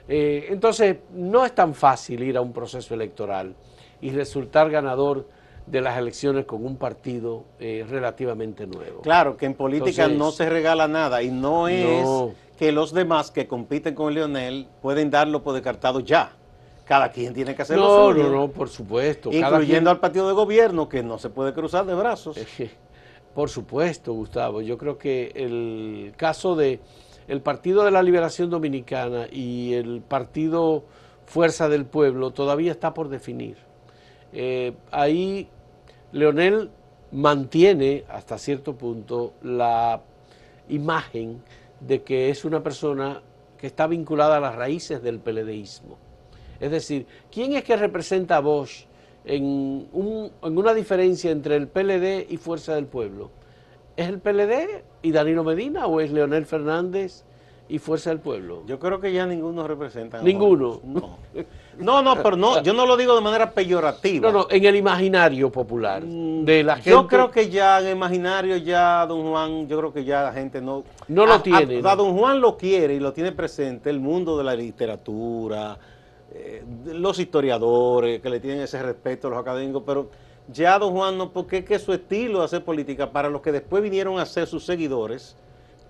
Eh, 0.07 0.47
entonces, 0.51 0.99
no 1.13 1.45
es 1.45 1.55
tan 1.55 1.75
fácil 1.75 2.23
ir 2.23 2.37
a 2.37 2.41
un 2.41 2.53
proceso 2.53 2.95
electoral 2.95 3.55
y 4.01 4.11
resultar 4.11 4.71
ganador 4.71 5.27
de 5.67 5.81
las 5.83 5.99
elecciones 5.99 6.47
con 6.47 6.65
un 6.65 6.77
partido 6.77 7.45
eh, 7.59 7.85
relativamente 7.89 8.67
nuevo. 8.67 9.01
Claro, 9.03 9.37
que 9.37 9.47
en 9.47 9.55
política 9.55 10.05
Entonces- 10.05 10.19
no 10.19 10.31
se 10.31 10.49
regala 10.49 10.87
nada 10.89 11.21
y 11.23 11.31
no 11.31 11.69
es 11.69 12.05
No. 12.05 12.31
que 12.57 12.71
los 12.73 12.95
demás 12.95 13.31
que 13.31 13.47
compiten 13.49 13.95
con 13.95 14.15
Leonel 14.15 14.67
pueden 14.81 15.11
darlo 15.11 15.43
por 15.43 15.53
descartado 15.55 16.01
ya. 16.01 16.31
Cada 16.87 17.11
quien 17.13 17.35
tiene 17.35 17.55
que 17.55 17.63
hacer 17.63 17.77
No, 17.77 18.09
lo 18.09 18.13
suyo. 18.15 18.23
no, 18.31 18.31
no, 18.47 18.49
por 18.49 18.69
supuesto. 18.71 19.31
Incluyendo 19.31 19.67
quien- 19.67 19.89
al 19.89 19.99
partido 20.01 20.27
de 20.29 20.33
gobierno 20.33 20.89
que 20.89 21.03
no 21.03 21.19
se 21.19 21.29
puede 21.29 21.53
cruzar 21.53 21.85
de 21.85 21.95
brazos. 21.95 22.37
Por 23.35 23.51
supuesto, 23.51 24.13
Gustavo. 24.15 24.63
Yo 24.63 24.77
creo 24.79 24.99
que 24.99 25.31
el 25.35 26.13
caso 26.17 26.57
de 26.57 26.81
el 27.29 27.41
Partido 27.43 27.85
de 27.85 27.91
la 27.91 28.03
Liberación 28.03 28.51
Dominicana 28.51 29.27
y 29.31 29.75
el 29.75 30.01
Partido 30.01 30.85
Fuerza 31.27 31.69
del 31.69 31.85
Pueblo 31.85 32.31
todavía 32.31 32.73
está 32.73 32.95
por 32.95 33.09
definir. 33.09 33.57
Eh, 34.33 34.73
ahí 34.91 35.49
Leonel 36.13 36.71
mantiene 37.13 38.05
hasta 38.09 38.39
cierto 38.39 38.75
punto 38.77 39.35
la 39.43 40.01
imagen 40.69 41.43
de 41.81 42.03
que 42.03 42.31
es 42.31 42.45
una 42.45 42.63
persona 42.63 43.23
que 43.59 43.67
está 43.67 43.87
vinculada 43.87 44.37
a 44.37 44.41
las 44.41 44.55
raíces 44.55 45.03
del 45.03 45.19
PLDismo. 45.19 45.97
Es 46.61 46.71
decir, 46.71 47.07
¿quién 47.31 47.53
es 47.55 47.65
que 47.65 47.77
representa 47.77 48.37
a 48.37 48.41
Bosch 48.41 48.87
en, 49.25 49.89
un- 49.93 50.31
en 50.43 50.59
una 50.59 50.75
diferencia 50.75 51.31
entre 51.31 51.57
el 51.57 51.69
PLD 51.69 52.27
y 52.31 52.37
Fuerza 52.37 52.75
del 52.75 52.87
Pueblo? 52.87 53.31
¿Es 53.99 54.09
el 54.09 54.21
PLD 54.21 54.85
y 55.03 55.11
Danilo 55.11 55.43
Medina 55.43 55.87
o 55.89 56.01
es 56.01 56.13
Leonel 56.13 56.47
Fernández 56.47 57.25
y 57.69 57.81
Fuerza 57.81 58.11
del 58.11 58.21
Pueblo? 58.21 58.63
Yo 58.65 58.79
creo 58.79 59.01
que 59.01 59.13
ya 59.13 59.27
ninguno 59.27 59.67
representa. 59.67 60.23
Ninguno. 60.23 60.81
No. 60.85 61.19
No, 61.81 62.01
no, 62.01 62.15
pero 62.23 62.37
no, 62.37 62.63
yo 62.63 62.73
no 62.73 62.87
lo 62.87 62.97
digo 62.97 63.17
de 63.17 63.21
manera 63.23 63.51
peyorativa. 63.51 64.31
No, 64.31 64.39
no, 64.39 64.47
en 64.51 64.65
el 64.65 64.77
imaginario 64.77 65.51
popular 65.51 66.05
de 66.05 66.63
la 66.63 66.77
gente. 66.77 66.91
Yo 66.91 67.09
creo 67.09 67.29
que 67.33 67.51
ya 67.51 67.81
en 67.81 67.87
el 67.89 67.97
imaginario 67.97 68.57
ya 68.59 69.05
don 69.05 69.29
Juan, 69.31 69.67
yo 69.67 69.79
creo 69.79 69.93
que 69.93 70.05
ya 70.05 70.23
la 70.23 70.33
gente 70.33 70.61
no... 70.61 70.85
No 71.09 71.27
lo 71.27 71.33
A- 71.33 71.37
a- 71.37 71.43
tiene, 71.43 71.79
a 71.79 71.83
¿no? 71.83 71.97
don 71.97 72.17
Juan 72.17 72.41
lo 72.41 72.57
quiere 72.57 72.95
y 72.95 73.01
lo 73.01 73.13
tiene 73.13 73.33
presente 73.33 73.91
el 73.91 73.99
mundo 73.99 74.39
de 74.39 74.45
la 74.45 74.55
literatura, 74.55 75.77
eh, 76.33 76.63
los 76.87 77.19
historiadores 77.19 78.21
que 78.21 78.31
le 78.31 78.39
tienen 78.39 78.61
ese 78.61 78.81
respeto 78.81 79.27
a 79.27 79.31
los 79.31 79.39
académicos, 79.41 79.83
pero 79.85 80.09
ya 80.53 80.79
don 80.79 80.93
Juan 80.93 81.19
no, 81.19 81.33
porque 81.33 81.59
es 81.59 81.65
que 81.65 81.79
su 81.79 81.93
estilo 81.93 82.41
de 82.41 82.47
hacer 82.47 82.65
política 82.65 83.11
para 83.11 83.29
los 83.29 83.43
que 83.43 83.53
después 83.53 83.83
vinieron 83.83 84.19
a 84.19 84.27
ser 84.27 84.47
sus 84.47 84.65
seguidores, 84.65 85.37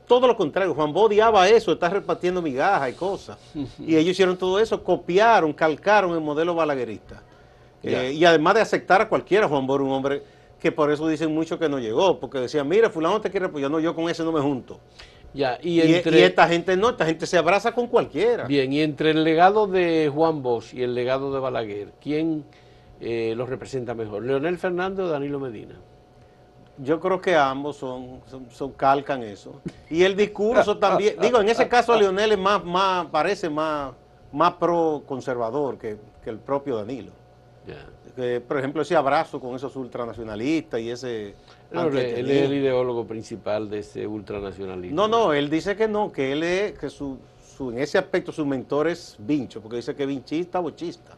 todo 0.06 0.26
lo 0.26 0.36
contrario, 0.36 0.74
Juan 0.74 0.92
Bo 0.92 1.02
odiaba 1.02 1.48
eso, 1.48 1.72
está 1.72 1.88
repartiendo 1.90 2.40
migajas 2.42 2.90
y 2.90 2.92
cosas. 2.94 3.38
Y 3.78 3.94
ellos 3.94 4.12
hicieron 4.12 4.36
todo 4.36 4.58
eso, 4.58 4.82
copiaron, 4.82 5.52
calcaron 5.52 6.14
el 6.14 6.20
modelo 6.20 6.54
balaguerista. 6.54 7.22
Eh, 7.82 8.12
y 8.14 8.24
además 8.24 8.54
de 8.54 8.60
aceptar 8.62 9.02
a 9.02 9.08
cualquiera, 9.08 9.46
Juan 9.46 9.66
Bo 9.66 9.76
era 9.76 9.84
un 9.84 9.92
hombre 9.92 10.22
que 10.58 10.72
por 10.72 10.90
eso 10.90 11.06
dicen 11.06 11.32
mucho 11.32 11.58
que 11.58 11.68
no 11.68 11.78
llegó, 11.78 12.18
porque 12.18 12.38
decían, 12.38 12.66
mira, 12.66 12.90
fulano 12.90 13.20
te 13.20 13.30
quiere 13.30 13.46
apoyar, 13.46 13.70
no, 13.70 13.78
yo 13.78 13.94
con 13.94 14.08
ese 14.10 14.24
no 14.24 14.32
me 14.32 14.40
junto. 14.40 14.80
Ya, 15.34 15.58
Y, 15.62 15.82
y 15.82 15.94
entre, 15.94 16.18
y 16.18 16.22
esta 16.22 16.48
gente 16.48 16.76
no, 16.76 16.88
esta 16.88 17.04
gente 17.04 17.26
se 17.26 17.36
abraza 17.36 17.72
con 17.72 17.86
cualquiera. 17.86 18.46
Bien, 18.46 18.72
y 18.72 18.80
entre 18.80 19.10
el 19.10 19.22
legado 19.22 19.66
de 19.66 20.10
Juan 20.12 20.42
Bosch 20.42 20.72
y 20.74 20.82
el 20.82 20.94
legado 20.94 21.32
de 21.32 21.38
Balaguer, 21.38 21.92
¿quién 22.02 22.44
eh, 23.00 23.34
los 23.36 23.48
representa 23.48 23.94
mejor? 23.94 24.24
¿Leonel 24.24 24.58
Fernández 24.58 25.06
o 25.06 25.08
Danilo 25.08 25.38
Medina? 25.40 25.74
Yo 26.78 27.00
creo 27.00 27.20
que 27.20 27.34
ambos 27.34 27.76
son, 27.76 28.20
son, 28.26 28.50
son- 28.50 28.72
calcan 28.72 29.22
eso. 29.22 29.60
Y 29.90 30.02
el 30.04 30.14
discurso 30.16 30.78
también, 30.78 31.16
digo, 31.20 31.40
en 31.40 31.48
ese 31.48 31.68
caso 31.68 31.96
Leonel 31.96 32.32
es 32.32 32.38
más, 32.38 32.64
más, 32.64 33.06
parece 33.06 33.50
más, 33.50 33.92
más 34.32 34.52
pro 34.54 35.02
conservador 35.06 35.76
que, 35.78 35.96
que 36.22 36.30
el 36.30 36.38
propio 36.38 36.76
Danilo. 36.76 37.12
Que, 38.16 38.40
por 38.40 38.58
ejemplo, 38.58 38.82
ese 38.82 38.96
abrazo 38.96 39.38
con 39.38 39.54
esos 39.54 39.76
ultranacionalistas 39.76 40.80
y 40.80 40.90
ese... 40.90 41.34
No, 41.70 41.86
él, 41.86 41.96
él 41.98 42.30
es 42.30 42.44
el 42.46 42.54
ideólogo 42.54 43.06
principal 43.06 43.68
de 43.70 43.80
ese 43.80 44.06
ultranacionalismo. 44.06 44.96
No, 44.96 45.06
no, 45.06 45.32
él 45.34 45.48
dice 45.50 45.76
que 45.76 45.86
no, 45.86 46.10
que 46.10 46.32
él 46.32 46.42
es, 46.42 46.78
que 46.78 46.90
su, 46.90 47.18
su, 47.56 47.70
en 47.70 47.78
ese 47.78 47.98
aspecto 47.98 48.32
su 48.32 48.44
mentor 48.44 48.88
es 48.88 49.14
Vincho, 49.18 49.60
porque 49.60 49.76
dice 49.76 49.94
que 49.94 50.04
vinchista, 50.06 50.58
bochista. 50.58 51.16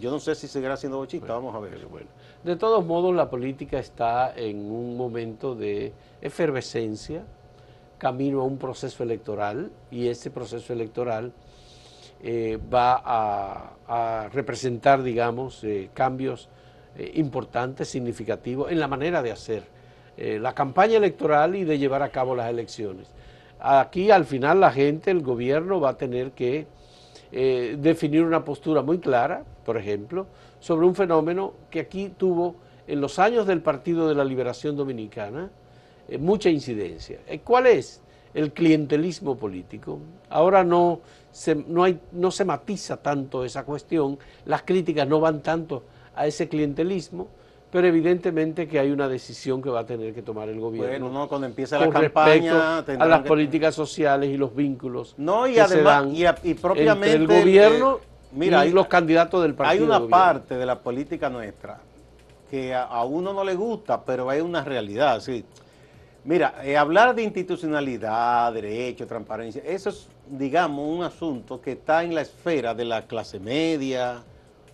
Yo 0.00 0.10
no 0.10 0.18
sé 0.18 0.34
si 0.34 0.48
seguirá 0.48 0.76
siendo 0.76 0.98
bochista, 0.98 1.34
vamos 1.34 1.54
a 1.54 1.58
ver. 1.58 1.86
Bueno, 1.86 2.08
de 2.44 2.56
todos 2.56 2.84
modos, 2.84 3.14
la 3.14 3.28
política 3.28 3.78
está 3.78 4.32
en 4.34 4.70
un 4.70 4.96
momento 4.96 5.54
de 5.54 5.92
efervescencia, 6.20 7.24
camino 7.98 8.40
a 8.40 8.44
un 8.44 8.56
proceso 8.56 9.02
electoral, 9.02 9.70
y 9.90 10.08
ese 10.08 10.30
proceso 10.30 10.72
electoral 10.72 11.32
eh, 12.22 12.58
va 12.72 13.02
a, 13.04 14.28
representar, 14.32 15.02
digamos, 15.02 15.62
eh, 15.64 15.90
cambios 15.92 16.48
eh, 16.96 17.12
importantes, 17.16 17.88
significativos 17.88 18.70
en 18.70 18.80
la 18.80 18.88
manera 18.88 19.22
de 19.22 19.32
hacer 19.32 19.82
la 20.14 20.54
campaña 20.54 20.98
electoral 20.98 21.56
y 21.56 21.64
de 21.64 21.78
llevar 21.78 22.02
a 22.02 22.10
cabo 22.10 22.36
las 22.36 22.48
elecciones. 22.48 23.08
Aquí 23.58 24.10
al 24.10 24.26
final 24.26 24.60
la 24.60 24.70
gente, 24.70 25.10
el 25.10 25.22
gobierno 25.22 25.80
va 25.80 25.90
a 25.90 25.96
tener 25.96 26.32
que 26.32 26.66
definir 27.32 28.22
una 28.24 28.44
postura 28.44 28.82
muy 28.82 28.98
clara, 28.98 29.42
por 29.64 29.78
ejemplo, 29.78 30.26
sobre 30.60 30.86
un 30.86 30.94
fenómeno 30.94 31.54
que 31.70 31.80
aquí 31.80 32.12
tuvo 32.14 32.56
en 32.86 33.00
los 33.00 33.18
años 33.18 33.46
del 33.46 33.62
Partido 33.62 34.06
de 34.06 34.14
la 34.14 34.24
Liberación 34.24 34.76
Dominicana 34.76 35.50
mucha 36.18 36.50
incidencia. 36.50 37.20
¿Cuál 37.42 37.68
es? 37.68 38.02
El 38.34 38.52
clientelismo 38.52 39.36
político. 39.36 39.98
Ahora 40.28 40.62
no 40.62 41.00
no, 41.66 41.84
hay, 41.84 41.98
no 42.12 42.30
se 42.30 42.44
matiza 42.44 42.98
tanto 42.98 43.44
esa 43.44 43.64
cuestión, 43.64 44.18
las 44.44 44.62
críticas 44.62 45.08
no 45.08 45.20
van 45.20 45.40
tanto 45.40 45.82
a 46.14 46.26
ese 46.26 46.48
clientelismo, 46.48 47.28
pero 47.72 47.86
evidentemente 47.86 48.68
que 48.68 48.78
hay 48.78 48.90
una 48.90 49.08
decisión 49.08 49.62
que 49.62 49.70
va 49.70 49.80
a 49.80 49.86
tener 49.86 50.12
que 50.12 50.20
tomar 50.20 50.46
el 50.50 50.60
gobierno. 50.60 51.08
Bueno, 51.08 51.26
cuando 51.26 51.46
empiece 51.46 51.78
la 51.78 51.88
campaña 51.88 52.80
a 52.80 53.06
las 53.06 53.22
políticas 53.22 53.74
sociales 53.74 54.28
y 54.28 54.36
los 54.36 54.54
vínculos 54.54 55.14
no, 55.16 55.46
y 55.46 55.58
además, 55.58 56.06
y, 56.42 56.52
propiamente 56.52 57.12
el 57.12 57.26
gobierno 57.26 58.00
mira, 58.32 58.66
y 58.66 58.72
los 58.72 58.88
candidatos 58.88 59.42
del 59.42 59.54
partido. 59.54 59.84
Hay 59.84 60.00
una 60.00 60.06
parte 60.06 60.58
de 60.58 60.66
la 60.66 60.80
política 60.80 61.30
nuestra 61.30 61.80
que 62.50 62.74
a, 62.74 63.02
uno 63.04 63.32
no 63.32 63.42
le 63.42 63.54
gusta, 63.54 64.04
pero 64.04 64.28
hay 64.28 64.42
una 64.42 64.62
realidad, 64.62 65.18
sí. 65.20 65.42
Mira, 66.24 66.56
eh, 66.62 66.76
hablar 66.76 67.14
de 67.14 67.22
institucionalidad, 67.22 68.52
derecho, 68.52 69.06
transparencia, 69.06 69.62
eso 69.64 69.88
es, 69.88 70.08
digamos, 70.28 70.86
un 70.86 71.02
asunto 71.04 71.58
que 71.58 71.72
está 71.72 72.04
en 72.04 72.14
la 72.14 72.20
esfera 72.20 72.74
de 72.74 72.84
la 72.84 73.06
clase 73.06 73.40
media, 73.40 74.22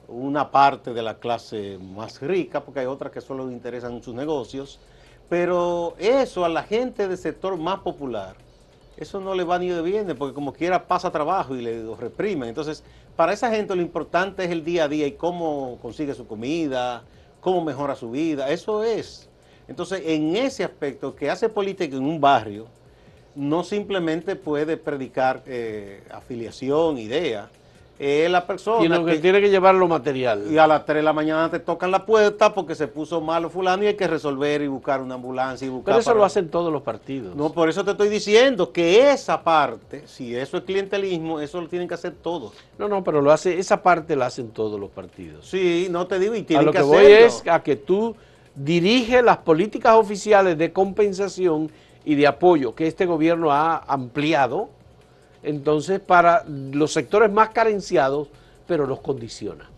una 0.09 0.51
parte 0.51 0.93
de 0.93 1.03
la 1.03 1.19
clase 1.19 1.79
más 1.79 2.21
rica, 2.21 2.65
porque 2.65 2.81
hay 2.81 2.87
otras 2.87 3.13
que 3.13 3.21
solo 3.21 3.51
interesan 3.51 4.03
sus 4.03 4.15
negocios, 4.15 4.81
pero 5.29 5.95
eso 5.99 6.45
a 6.45 6.49
la 6.49 6.63
gente 6.63 7.07
del 7.07 7.19
sector 7.19 7.57
más 7.57 7.81
popular, 7.81 8.35
eso 8.97 9.21
no 9.21 9.35
le 9.35 9.45
va 9.45 9.59
ni 9.59 9.69
de 9.69 9.83
bien, 9.83 10.13
porque 10.19 10.35
como 10.35 10.53
quiera 10.53 10.89
pasa 10.89 11.13
trabajo 11.13 11.55
y 11.55 11.63
le 11.63 11.95
reprimen. 11.95 12.49
Entonces, 12.49 12.83
para 13.15 13.33
esa 13.33 13.51
gente 13.51 13.77
lo 13.77 13.83
importante 13.83 14.45
es 14.45 14.51
el 14.51 14.65
día 14.65 14.85
a 14.85 14.89
día 14.89 15.07
y 15.07 15.13
cómo 15.13 15.79
consigue 15.81 16.15
su 16.15 16.27
comida, 16.27 17.05
cómo 17.41 17.63
mejora 17.63 17.95
su 17.95 18.11
vida, 18.11 18.51
eso 18.51 18.83
es 18.83 19.29
entonces, 19.69 20.03
en 20.07 20.35
ese 20.35 20.65
aspecto, 20.65 21.15
que 21.15 21.31
hace 21.31 21.51
política 21.51 21.95
en 21.95 22.03
un 22.03 22.21
barrio, 22.21 22.67
no 23.35 23.63
simplemente 23.63 24.35
puede 24.35 24.79
predicar 24.79 25.43
eh, 25.47 26.03
afiliación, 26.11 26.99
idea. 26.99 27.51
Es 27.99 28.31
la 28.31 28.47
persona. 28.47 28.83
Sino 28.83 29.05
que, 29.05 29.19
tiene 29.19 29.41
que 29.41 29.51
llevar 29.51 29.75
lo 29.75 29.89
material. 29.89 30.45
Y 30.51 30.59
a 30.59 30.67
las 30.67 30.87
3 30.87 30.99
de 30.99 31.03
la 31.03 31.13
mañana 31.13 31.51
te 31.51 31.59
tocan 31.59 31.91
la 31.91 32.07
puerta 32.07 32.55
porque 32.55 32.75
se 32.75 32.87
puso 32.87 33.21
malo 33.21 33.51
fulano 33.51 33.83
y 33.83 33.89
hay 33.89 33.95
que 33.95 34.07
resolver 34.07 34.63
y 34.63 34.69
buscar 34.69 35.03
una 35.03 35.17
ambulancia 35.17 35.67
y 35.67 35.69
buscar. 35.69 35.95
Pero 35.95 35.99
eso 36.01 36.15
lo 36.15 36.25
hacen 36.25 36.49
todos 36.49 36.73
los 36.73 36.83
partidos. 36.83 37.35
No, 37.35 37.53
por 37.53 37.69
eso 37.69 37.85
te 37.85 37.91
estoy 37.91 38.09
diciendo 38.09 38.73
que 38.73 39.11
esa 39.11 39.43
parte, 39.43 40.07
si 40.07 40.37
eso 40.37 40.59
es 40.59 40.63
clientelismo, 40.63 41.41
eso 41.41 41.61
lo 41.61 41.69
tienen 41.69 41.89
que 41.89 41.95
hacer 41.95 42.13
todos. 42.13 42.53
No, 42.79 42.89
no, 42.89 43.03
pero 43.03 43.21
lo 43.21 43.33
hace, 43.33 43.59
esa 43.59 43.83
parte 43.83 44.15
la 44.15 44.27
hacen 44.27 44.51
todos 44.51 44.79
los 44.79 44.91
partidos. 44.91 45.47
Sí, 45.47 45.89
no 45.91 46.07
te 46.07 46.21
digo 46.21 46.37
y 46.37 46.43
tienen 46.43 46.63
a 46.63 46.67
lo 46.67 46.73
que, 46.73 46.79
que 46.79 46.85
voy 46.85 47.05
es 47.05 47.43
a 47.49 47.63
que 47.63 47.75
tú 47.75 48.15
dirige 48.55 49.23
las 49.23 49.39
políticas 49.39 49.95
oficiales 49.95 50.57
de 50.59 50.73
compensación 50.73 51.71
y 52.05 52.15
de 52.15 52.27
apoyo 52.27 52.75
que 52.75 52.87
este 52.87 53.07
gobierno 53.07 53.53
ha 53.53 53.79
ampliado, 53.87 54.71
entonces 55.43 56.01
para 56.01 56.45
los 56.47 56.93
sectores 56.93 57.31
más 57.31 57.51
carenciados, 57.51 58.29
pero 58.67 58.87
los 58.87 59.01
condiciona. 59.01 59.69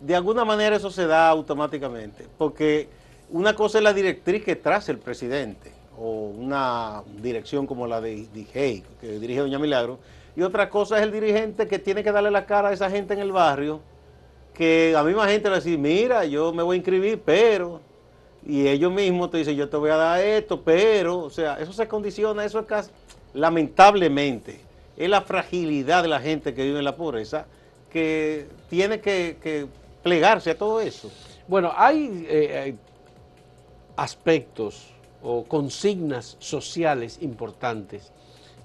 De 0.00 0.14
alguna 0.14 0.44
manera 0.44 0.76
eso 0.76 0.90
se 0.90 1.06
da 1.06 1.28
automáticamente, 1.28 2.26
porque 2.36 2.88
una 3.30 3.54
cosa 3.54 3.78
es 3.78 3.84
la 3.84 3.92
directriz 3.92 4.44
que 4.44 4.56
trace 4.56 4.92
el 4.92 4.98
presidente, 4.98 5.72
o 5.98 6.28
una 6.28 7.02
dirección 7.22 7.66
como 7.66 7.86
la 7.86 8.00
de 8.00 8.26
DIGEI, 8.32 8.84
que 9.00 9.18
dirige 9.18 9.40
Doña 9.40 9.58
Milagro, 9.58 9.98
y 10.36 10.42
otra 10.42 10.68
cosa 10.68 10.98
es 10.98 11.02
el 11.02 11.12
dirigente 11.12 11.66
que 11.66 11.78
tiene 11.78 12.04
que 12.04 12.12
darle 12.12 12.30
la 12.30 12.44
cara 12.44 12.68
a 12.68 12.72
esa 12.72 12.90
gente 12.90 13.14
en 13.14 13.20
el 13.20 13.32
barrio, 13.32 13.80
que 14.52 14.94
a 14.96 15.02
misma 15.02 15.26
gente 15.28 15.48
le 15.48 15.56
dice, 15.56 15.78
mira, 15.78 16.24
yo 16.24 16.52
me 16.52 16.62
voy 16.62 16.74
a 16.74 16.78
inscribir, 16.78 17.20
pero 17.24 17.80
y 18.46 18.68
ellos 18.68 18.92
mismos 18.92 19.30
te 19.30 19.38
dicen, 19.38 19.56
yo 19.56 19.68
te 19.68 19.76
voy 19.76 19.90
a 19.90 19.96
dar 19.96 20.20
esto, 20.20 20.62
pero, 20.62 21.18
o 21.18 21.30
sea, 21.30 21.58
eso 21.58 21.72
se 21.72 21.88
condiciona, 21.88 22.44
eso 22.44 22.60
es 22.60 22.66
casi, 22.66 22.90
lamentablemente, 23.34 24.60
es 24.96 25.08
la 25.08 25.22
fragilidad 25.22 26.02
de 26.02 26.08
la 26.08 26.20
gente 26.20 26.54
que 26.54 26.64
vive 26.64 26.78
en 26.78 26.84
la 26.84 26.96
pobreza 26.96 27.46
que 27.90 28.46
tiene 28.68 29.00
que, 29.00 29.66
plegarse 30.02 30.50
a 30.52 30.58
todo 30.58 30.80
eso. 30.80 31.10
Bueno, 31.48 31.72
hay 31.74 32.26
eh, 32.28 32.74
aspectos 33.96 34.90
o 35.22 35.44
consignas 35.44 36.36
sociales 36.38 37.18
importantes 37.20 38.12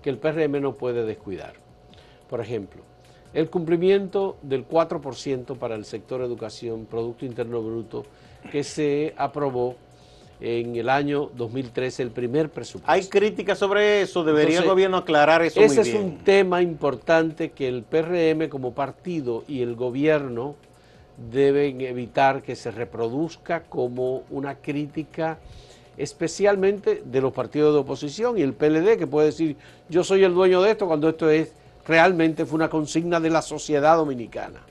que 0.03 0.09
el 0.09 0.17
PRM 0.17 0.61
no 0.61 0.73
puede 0.73 1.05
descuidar. 1.05 1.53
Por 2.29 2.41
ejemplo, 2.41 2.83
el 3.33 3.49
cumplimiento 3.49 4.37
del 4.41 4.67
4% 4.67 5.57
para 5.57 5.75
el 5.75 5.85
sector 5.85 6.21
educación, 6.21 6.85
Producto 6.85 7.25
Interno 7.25 7.61
Bruto, 7.61 8.05
que 8.51 8.63
se 8.63 9.13
aprobó 9.17 9.75
en 10.41 10.75
el 10.75 10.89
año 10.89 11.29
2013, 11.35 12.03
el 12.03 12.11
primer 12.11 12.49
presupuesto. 12.49 12.91
Hay 12.91 13.05
críticas 13.05 13.59
sobre 13.59 14.01
eso, 14.01 14.23
debería 14.23 14.59
el 14.59 14.65
gobierno 14.65 14.97
aclarar 14.97 15.43
eso. 15.43 15.61
Ese 15.61 15.81
es 15.81 15.93
un 15.93 16.17
tema 16.19 16.61
importante 16.61 17.51
que 17.51 17.67
el 17.67 17.83
PRM 17.83 18.49
como 18.49 18.73
partido 18.73 19.43
y 19.47 19.61
el 19.61 19.75
gobierno 19.75 20.55
deben 21.31 21.81
evitar 21.81 22.41
que 22.41 22.55
se 22.55 22.71
reproduzca 22.71 23.63
como 23.63 24.23
una 24.31 24.55
crítica 24.55 25.37
especialmente 25.97 27.03
de 27.05 27.21
los 27.21 27.31
partidos 27.31 27.73
de 27.73 27.81
oposición 27.81 28.37
y 28.37 28.41
el 28.41 28.53
PLD 28.53 28.97
que 28.97 29.05
puede 29.05 29.27
decir 29.27 29.57
yo 29.89 30.03
soy 30.03 30.23
el 30.23 30.33
dueño 30.33 30.61
de 30.61 30.71
esto 30.71 30.87
cuando 30.87 31.09
esto 31.09 31.29
es 31.29 31.53
realmente 31.85 32.45
fue 32.45 32.55
una 32.55 32.69
consigna 32.69 33.19
de 33.19 33.29
la 33.29 33.43
sociedad 33.43 33.97
dominicana. 33.97 34.61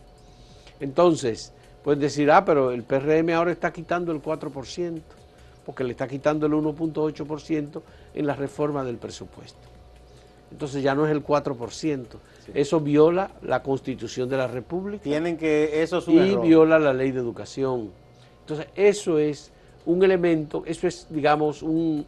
Entonces, 0.81 1.53
Pueden 1.83 2.01
decir, 2.01 2.31
ah, 2.31 2.45
pero 2.45 2.73
el 2.73 2.83
PRM 2.83 3.31
ahora 3.31 3.53
está 3.53 3.73
quitando 3.73 4.13
el 4.13 4.23
4%, 4.23 5.01
porque 5.71 5.85
le 5.85 5.93
está 5.93 6.09
quitando 6.09 6.47
el 6.47 6.53
1.8% 6.53 7.81
en 8.13 8.27
la 8.27 8.35
reforma 8.35 8.83
del 8.83 8.97
presupuesto. 8.97 9.61
Entonces 10.51 10.83
ya 10.83 10.97
no 10.97 11.07
es 11.07 11.13
el 11.13 11.25
4%. 11.25 12.07
Eso 12.53 12.81
viola 12.81 13.31
la 13.41 13.63
Constitución 13.63 14.29
de 14.29 14.37
la 14.37 14.49
República. 14.49 15.05
Tienen 15.05 15.37
que, 15.37 15.81
eso 15.81 15.99
es 15.99 16.09
Y 16.09 16.35
viola 16.35 16.81
la 16.81 16.93
ley 16.93 17.13
de 17.13 17.21
educación. 17.21 17.93
Entonces 18.41 18.67
eso 18.75 19.21
es 19.21 19.53
un 19.87 20.03
elemento, 20.03 20.65
eso 20.67 20.89
es, 20.89 21.07
digamos, 21.09 21.63
un 21.63 22.05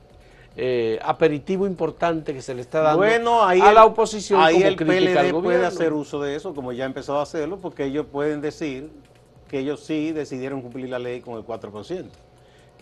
eh, 0.57 0.99
aperitivo 1.01 1.65
importante 1.65 2.35
que 2.35 2.43
se 2.43 2.57
le 2.57 2.63
está 2.63 2.81
dando 2.81 3.05
a 3.45 3.73
la 3.73 3.85
oposición. 3.85 4.41
Ahí 4.41 4.61
el 4.61 4.75
PLD 4.75 5.41
puede 5.41 5.65
hacer 5.65 5.93
uso 5.93 6.21
de 6.21 6.35
eso, 6.35 6.53
como 6.53 6.73
ya 6.73 6.83
ha 6.83 6.89
empezado 6.89 7.21
a 7.21 7.23
hacerlo, 7.23 7.59
porque 7.59 7.85
ellos 7.85 8.07
pueden 8.11 8.41
decir 8.41 8.91
que 9.49 9.61
ellos 9.61 9.85
sí 9.85 10.11
decidieron 10.11 10.63
cumplir 10.63 10.89
la 10.89 10.99
ley 10.99 11.21
con 11.21 11.39
el 11.39 11.45
4%. 11.45 12.07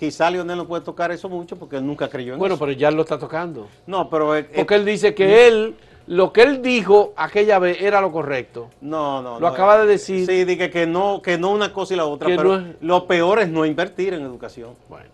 Quizá 0.01 0.31
Leonel 0.31 0.57
no 0.57 0.67
puede 0.67 0.83
tocar 0.83 1.13
eso 1.13 1.29
mucho 1.29 1.57
porque 1.57 1.77
él 1.77 1.87
nunca 1.87 2.09
creyó 2.09 2.33
en 2.33 2.37
eso. 2.37 2.39
Bueno, 2.39 2.57
pero 2.59 2.73
ya 2.73 2.91
lo 2.91 3.03
está 3.03 3.19
tocando. 3.19 3.69
No, 3.87 4.09
pero... 4.09 4.33
porque 4.57 4.75
él 4.75 4.87
dice 4.87 5.15
que 5.15 5.47
él, 5.47 5.77
lo 6.07 6.33
que 6.33 6.41
él 6.41 6.63
dijo 6.63 7.13
aquella 7.17 7.59
vez 7.59 7.83
era 7.83 8.01
lo 8.01 8.11
correcto. 8.11 8.71
No, 8.81 9.21
no, 9.21 9.39
Lo 9.39 9.47
acaba 9.47 9.77
de 9.77 9.87
decir. 9.87 10.25
Sí, 10.25 10.47
dije 10.47 10.71
que 10.71 10.87
no, 10.87 11.21
que 11.21 11.37
no 11.37 11.51
una 11.51 11.75
cosa 11.75 11.93
y 11.93 11.99
la 11.99 12.07
otra, 12.07 12.29
pero 12.35 12.65
lo 12.81 13.07
peor 13.07 13.41
es 13.41 13.51
no 13.51 13.67
invertir 13.67 14.15
en 14.15 14.23
educación. 14.23 14.71
Bueno. 14.89 15.05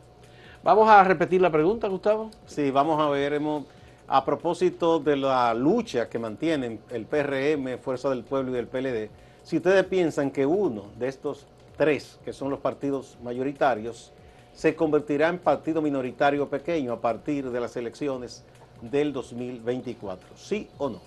Vamos 0.62 0.88
a 0.88 1.02
repetir 1.02 1.40
la 1.40 1.50
pregunta, 1.50 1.88
Gustavo. 1.88 2.30
Sí, 2.46 2.70
vamos 2.70 3.00
a 3.00 3.08
ver, 3.08 3.32
hemos, 3.32 3.64
a 4.06 4.24
propósito 4.24 5.00
de 5.00 5.16
la 5.16 5.52
lucha 5.52 6.08
que 6.08 6.20
mantienen 6.20 6.78
el 6.90 7.06
PRM, 7.06 7.78
Fuerza 7.78 8.08
del 8.08 8.22
Pueblo 8.22 8.52
y 8.52 8.54
del 8.54 8.68
PLD, 8.68 9.10
si 9.42 9.56
ustedes 9.56 9.84
piensan 9.86 10.30
que 10.30 10.46
uno 10.46 10.84
de 10.96 11.08
estos 11.08 11.44
tres, 11.76 12.20
que 12.24 12.32
son 12.32 12.50
los 12.50 12.60
partidos 12.60 13.18
mayoritarios, 13.20 14.12
se 14.56 14.74
convertirá 14.74 15.28
en 15.28 15.38
partido 15.38 15.82
minoritario 15.82 16.48
pequeño 16.48 16.94
a 16.94 17.00
partir 17.00 17.50
de 17.50 17.60
las 17.60 17.76
elecciones 17.76 18.42
del 18.80 19.12
2024. 19.12 20.30
¿Sí 20.34 20.68
o 20.78 20.88
no? 20.88 21.00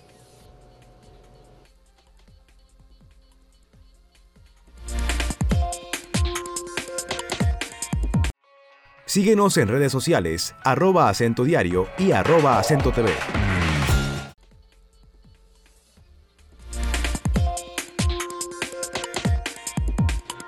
Síguenos 9.04 9.56
en 9.56 9.66
redes 9.66 9.90
sociales, 9.90 10.54
arroba 10.62 11.08
acento 11.08 11.42
diario 11.42 11.88
y 11.98 12.12
arroba 12.12 12.60
acento 12.60 12.92
TV. 12.92 13.10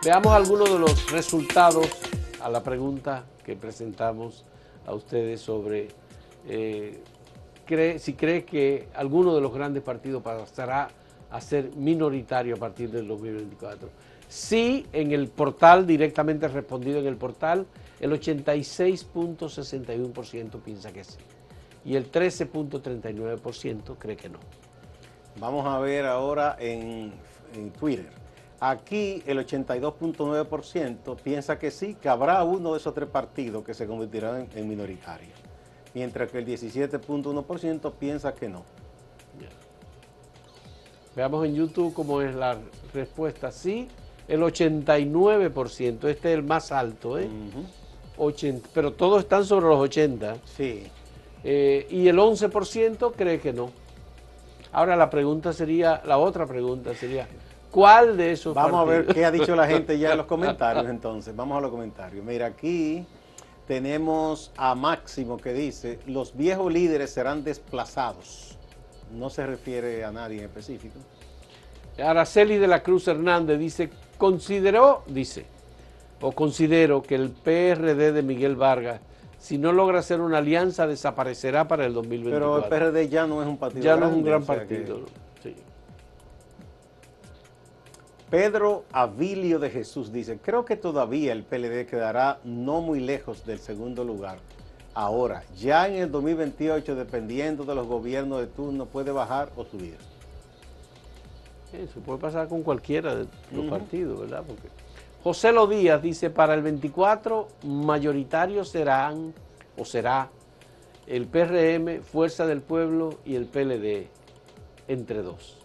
Veamos 0.04 0.32
algunos 0.32 0.72
de 0.72 0.78
los 0.78 1.10
resultados 1.10 1.88
a 2.42 2.50
la 2.50 2.62
pregunta 2.62 3.24
que 3.44 3.56
presentamos 3.56 4.44
a 4.86 4.94
ustedes 4.94 5.40
sobre 5.40 5.88
eh, 6.48 7.00
cree, 7.64 7.98
si 7.98 8.12
cree 8.14 8.44
que 8.44 8.88
alguno 8.94 9.34
de 9.34 9.40
los 9.40 9.52
grandes 9.52 9.82
partidos 9.82 10.22
pasará 10.22 10.88
a 11.30 11.40
ser 11.40 11.74
minoritario 11.76 12.54
a 12.56 12.58
partir 12.58 12.90
del 12.90 13.08
2024. 13.08 13.88
Sí, 14.28 14.86
en 14.92 15.12
el 15.12 15.28
portal, 15.28 15.86
directamente 15.86 16.48
respondido 16.48 16.98
en 16.98 17.06
el 17.06 17.16
portal, 17.16 17.66
el 18.00 18.12
86.61% 18.12 20.60
piensa 20.62 20.92
que 20.92 21.04
sí 21.04 21.16
y 21.84 21.96
el 21.96 22.10
13.39% 22.10 23.96
cree 23.98 24.16
que 24.16 24.28
no. 24.28 24.38
Vamos 25.38 25.66
a 25.66 25.78
ver 25.78 26.06
ahora 26.06 26.56
en, 26.58 27.12
en 27.54 27.70
Twitter. 27.70 28.21
Aquí 28.64 29.24
el 29.26 29.44
82.9% 29.44 31.16
piensa 31.16 31.58
que 31.58 31.72
sí, 31.72 31.96
que 31.96 32.08
habrá 32.08 32.44
uno 32.44 32.74
de 32.74 32.78
esos 32.78 32.94
tres 32.94 33.08
partidos 33.08 33.64
que 33.64 33.74
se 33.74 33.88
convertirán 33.88 34.42
en, 34.42 34.48
en 34.56 34.68
minoritarios, 34.68 35.34
mientras 35.94 36.30
que 36.30 36.38
el 36.38 36.46
17.1% 36.46 37.92
piensa 37.98 38.32
que 38.32 38.48
no. 38.48 38.62
Veamos 41.16 41.44
en 41.44 41.56
YouTube 41.56 41.92
cómo 41.92 42.22
es 42.22 42.36
la 42.36 42.56
respuesta. 42.94 43.50
Sí, 43.50 43.88
el 44.28 44.40
89%, 44.40 46.08
este 46.08 46.08
es 46.08 46.24
el 46.24 46.44
más 46.44 46.70
alto, 46.70 47.18
¿eh? 47.18 47.28
80, 48.16 48.68
pero 48.72 48.92
todos 48.92 49.24
están 49.24 49.44
sobre 49.44 49.66
los 49.66 49.80
80. 49.80 50.36
Sí. 50.44 50.84
Eh, 51.42 51.88
y 51.90 52.06
el 52.06 52.16
11% 52.16 53.12
cree 53.16 53.40
que 53.40 53.52
no. 53.52 53.72
Ahora 54.70 54.94
la 54.94 55.10
pregunta 55.10 55.52
sería, 55.52 56.00
la 56.06 56.18
otra 56.18 56.46
pregunta 56.46 56.94
sería, 56.94 57.26
¿cuál 57.72 58.16
de 58.16 58.30
esos 58.32 58.54
Vamos 58.54 58.80
a 58.80 58.84
ver 58.84 59.06
qué 59.06 59.24
ha 59.24 59.32
dicho 59.32 59.56
la 59.56 59.66
gente 59.66 59.98
ya 59.98 60.12
en 60.12 60.18
los 60.18 60.26
comentarios 60.34 60.86
entonces. 60.88 61.34
Vamos 61.34 61.58
a 61.58 61.60
los 61.60 61.70
comentarios. 61.70 62.24
Mira, 62.24 62.46
aquí 62.46 63.04
tenemos 63.66 64.52
a 64.56 64.76
Máximo 64.76 65.38
que 65.38 65.52
dice, 65.52 65.98
los 66.06 66.36
viejos 66.36 66.72
líderes 66.72 67.10
serán 67.10 67.42
desplazados. 67.42 68.56
No 69.12 69.30
se 69.30 69.46
refiere 69.46 70.04
a 70.04 70.12
nadie 70.12 70.38
en 70.38 70.44
específico. 70.44 70.98
Araceli 71.98 72.58
de 72.58 72.68
la 72.68 72.82
Cruz 72.82 73.08
Hernández 73.08 73.58
dice, 73.58 73.90
consideró, 74.16 75.02
dice, 75.06 75.46
o 76.20 76.32
considero 76.32 77.02
que 77.02 77.14
el 77.14 77.30
PRD 77.30 78.12
de 78.12 78.22
Miguel 78.22 78.56
Vargas, 78.56 79.00
si 79.38 79.58
no 79.58 79.72
logra 79.72 79.98
hacer 79.98 80.20
una 80.20 80.38
alianza, 80.38 80.86
desaparecerá 80.86 81.66
para 81.66 81.84
el 81.84 81.92
2024. 81.94 82.30
Pero 82.38 82.58
el 82.58 82.92
PRD 82.92 83.08
ya 83.08 83.26
no 83.26 83.42
es 83.42 83.48
un 83.48 83.58
partido 83.58 83.82
Ya 83.82 83.96
no 83.96 84.06
es 84.06 84.12
un 84.12 84.24
gran 84.24 84.42
o 84.42 84.46
sea 84.46 84.66
que- 84.66 84.86
Pedro 88.32 88.86
Avilio 88.92 89.58
de 89.58 89.68
Jesús 89.68 90.10
dice, 90.10 90.38
creo 90.38 90.64
que 90.64 90.78
todavía 90.78 91.34
el 91.34 91.42
PLD 91.42 91.84
quedará 91.84 92.40
no 92.44 92.80
muy 92.80 92.98
lejos 92.98 93.44
del 93.44 93.58
segundo 93.58 94.04
lugar. 94.04 94.38
Ahora, 94.94 95.44
ya 95.54 95.86
en 95.86 95.96
el 95.96 96.10
2028, 96.10 96.94
dependiendo 96.94 97.66
de 97.66 97.74
los 97.74 97.86
gobiernos 97.86 98.40
de 98.40 98.46
turno, 98.46 98.86
puede 98.86 99.12
bajar 99.12 99.52
o 99.54 99.66
subir. 99.66 99.98
Eso 101.74 102.00
puede 102.00 102.20
pasar 102.20 102.48
con 102.48 102.62
cualquiera 102.62 103.14
de 103.14 103.26
los 103.50 103.66
partidos, 103.66 104.20
¿verdad? 104.20 104.42
Porque 104.46 104.68
José 105.22 105.52
Lo 105.52 105.66
Díaz 105.66 106.00
dice, 106.00 106.30
para 106.30 106.54
el 106.54 106.62
24 106.62 107.48
mayoritarios 107.64 108.70
serán 108.70 109.34
o 109.76 109.84
será 109.84 110.30
el 111.06 111.26
PRM, 111.26 112.00
Fuerza 112.00 112.46
del 112.46 112.62
Pueblo 112.62 113.18
y 113.26 113.34
el 113.34 113.44
PLD, 113.44 114.08
entre 114.88 115.20
dos. 115.20 115.58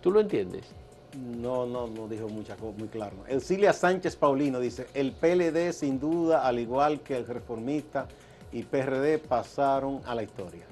¿Tú 0.00 0.12
lo 0.12 0.20
entiendes? 0.20 0.72
No, 1.16 1.64
no, 1.64 1.86
no 1.86 2.08
dijo 2.08 2.28
muchas 2.28 2.58
cosas 2.58 2.78
muy 2.78 2.88
claro. 2.88 3.16
Elcilia 3.28 3.72
Sánchez 3.72 4.16
Paulino 4.16 4.58
dice, 4.58 4.88
el 4.94 5.12
PLD 5.12 5.72
sin 5.72 6.00
duda, 6.00 6.46
al 6.46 6.58
igual 6.58 7.00
que 7.00 7.16
el 7.16 7.26
reformista 7.26 8.08
y 8.52 8.64
PRD, 8.64 9.18
pasaron 9.18 10.00
a 10.06 10.14
la 10.14 10.22
historia. 10.22 10.64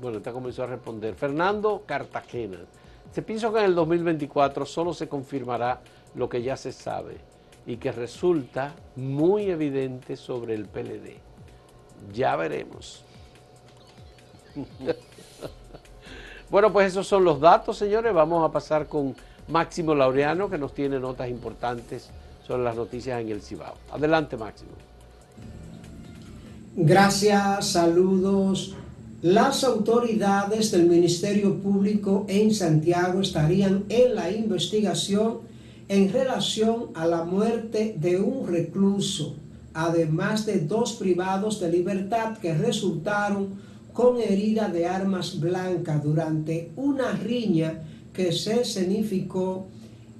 Bueno, 0.00 0.18
esta 0.18 0.32
comenzó 0.32 0.64
a 0.64 0.66
responder. 0.66 1.14
Fernando 1.14 1.82
Cartagena. 1.86 2.58
Se 3.12 3.22
piensa 3.22 3.50
que 3.50 3.58
en 3.60 3.64
el 3.64 3.74
2024 3.74 4.66
solo 4.66 4.92
se 4.92 5.08
confirmará 5.08 5.80
lo 6.14 6.28
que 6.28 6.42
ya 6.42 6.56
se 6.56 6.72
sabe 6.72 7.16
y 7.66 7.78
que 7.78 7.90
resulta 7.92 8.74
muy 8.94 9.50
evidente 9.50 10.16
sobre 10.16 10.54
el 10.54 10.66
PLD. 10.66 11.16
Ya 12.12 12.36
veremos. 12.36 13.04
bueno, 16.50 16.72
pues 16.72 16.88
esos 16.92 17.06
son 17.06 17.24
los 17.24 17.40
datos, 17.40 17.76
señores. 17.76 18.12
Vamos 18.14 18.48
a 18.48 18.52
pasar 18.52 18.86
con 18.86 19.14
Máximo 19.48 19.94
Laureano, 19.94 20.48
que 20.48 20.58
nos 20.58 20.74
tiene 20.74 20.98
notas 20.98 21.28
importantes 21.28 22.08
sobre 22.46 22.62
las 22.62 22.76
noticias 22.76 23.20
en 23.20 23.28
el 23.28 23.42
Cibao. 23.42 23.74
Adelante, 23.92 24.36
Máximo. 24.36 24.70
Gracias, 26.76 27.68
saludos. 27.68 28.76
Las 29.22 29.64
autoridades 29.64 30.70
del 30.70 30.86
Ministerio 30.86 31.58
Público 31.60 32.26
en 32.28 32.54
Santiago 32.54 33.20
estarían 33.22 33.84
en 33.88 34.14
la 34.14 34.30
investigación 34.30 35.38
en 35.88 36.12
relación 36.12 36.90
a 36.94 37.06
la 37.06 37.24
muerte 37.24 37.96
de 37.98 38.20
un 38.20 38.46
recluso, 38.46 39.36
además 39.72 40.44
de 40.46 40.60
dos 40.60 40.92
privados 40.92 41.60
de 41.60 41.72
libertad 41.72 42.38
que 42.38 42.54
resultaron 42.54 43.54
con 43.96 44.20
herida 44.20 44.68
de 44.68 44.84
armas 44.84 45.40
blancas 45.40 46.04
durante 46.04 46.70
una 46.76 47.12
riña 47.12 47.80
que 48.12 48.30
se 48.30 48.60
escenificó 48.60 49.68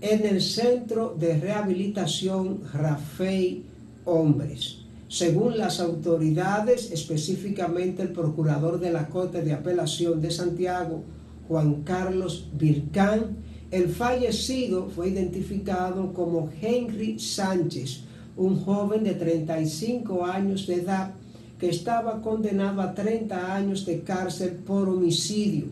en 0.01 0.25
el 0.25 0.41
Centro 0.41 1.15
de 1.21 1.39
Rehabilitación 1.39 2.63
Rafael 2.73 3.65
Hombres. 4.07 4.79
Según 5.09 5.59
las 5.59 5.79
autoridades, 5.81 6.91
específicamente 6.91 8.01
el 8.01 8.13
procurador 8.13 8.81
de 8.81 8.91
la 8.91 9.09
Corte 9.09 9.43
de 9.43 9.53
Apelación 9.53 10.23
de 10.23 10.31
Santiago, 10.31 11.05
Juan 11.47 11.83
Carlos 11.83 12.49
Vircán, 12.55 13.37
el 13.71 13.91
fallecido 13.91 14.89
fue 14.89 15.11
identificado 15.11 16.15
como 16.15 16.49
Henry 16.63 17.19
Sánchez, 17.19 18.05
un 18.39 18.59
joven 18.59 19.05
de 19.05 19.13
35 19.13 20.25
años 20.25 20.67
de 20.67 20.77
edad 20.77 21.13
que 21.59 21.69
estaba 21.71 22.21
condenado 22.21 22.83
a 22.83 22.95
30 22.95 23.55
años 23.55 23.87
de 23.87 24.01
cárcel 24.01 24.53
por 24.53 24.89
homicidio. 24.89 25.67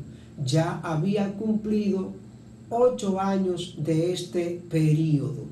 Ya 0.45 0.81
había 0.83 1.33
cumplido 1.35 2.13
8 2.71 3.21
años 3.21 3.75
de 3.79 4.13
este 4.13 4.61
periodo. 4.69 5.45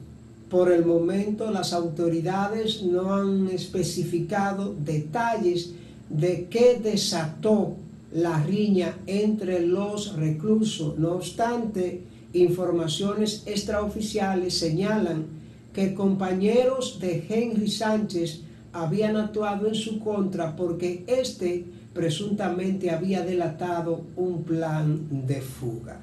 Por 0.49 0.71
el 0.71 0.85
momento 0.85 1.51
las 1.51 1.73
autoridades 1.73 2.83
no 2.83 3.15
han 3.15 3.49
especificado 3.49 4.75
detalles 4.85 5.73
de 6.09 6.47
qué 6.51 6.79
desató 6.83 7.75
la 8.13 8.43
riña 8.43 8.99
entre 9.07 9.67
los 9.67 10.15
reclusos. 10.17 10.99
No 10.99 11.13
obstante, 11.13 12.03
informaciones 12.35 13.43
extraoficiales 13.47 14.59
señalan 14.59 15.25
que 15.73 15.95
compañeros 15.95 16.99
de 17.01 17.25
Henry 17.29 17.71
Sánchez 17.71 18.43
habían 18.73 19.17
actuado 19.17 19.69
en 19.69 19.75
su 19.75 19.99
contra 20.01 20.57
porque 20.57 21.05
éste 21.07 21.65
presuntamente 21.93 22.91
había 22.91 23.23
delatado 23.23 24.05
un 24.17 24.43
plan 24.45 25.27
de 25.27 25.41
fuga. 25.41 26.01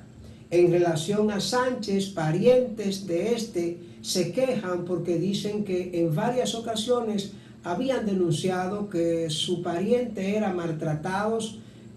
En 0.52 0.72
relación 0.72 1.32
a 1.32 1.40
Sánchez, 1.40 2.10
parientes 2.10 3.06
de 3.06 3.34
este 3.34 3.78
se 4.02 4.32
quejan 4.32 4.86
porque 4.86 5.18
dicen 5.18 5.64
que 5.64 5.92
en 5.94 6.16
varias 6.16 6.56
ocasiones 6.56 7.34
habían 7.64 8.06
denunciado 8.06 8.90
que 8.90 9.30
su 9.30 9.62
pariente 9.62 10.36
era 10.36 10.54
maltratado, 10.54 11.40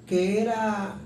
que 0.06 0.40
era 0.40 0.96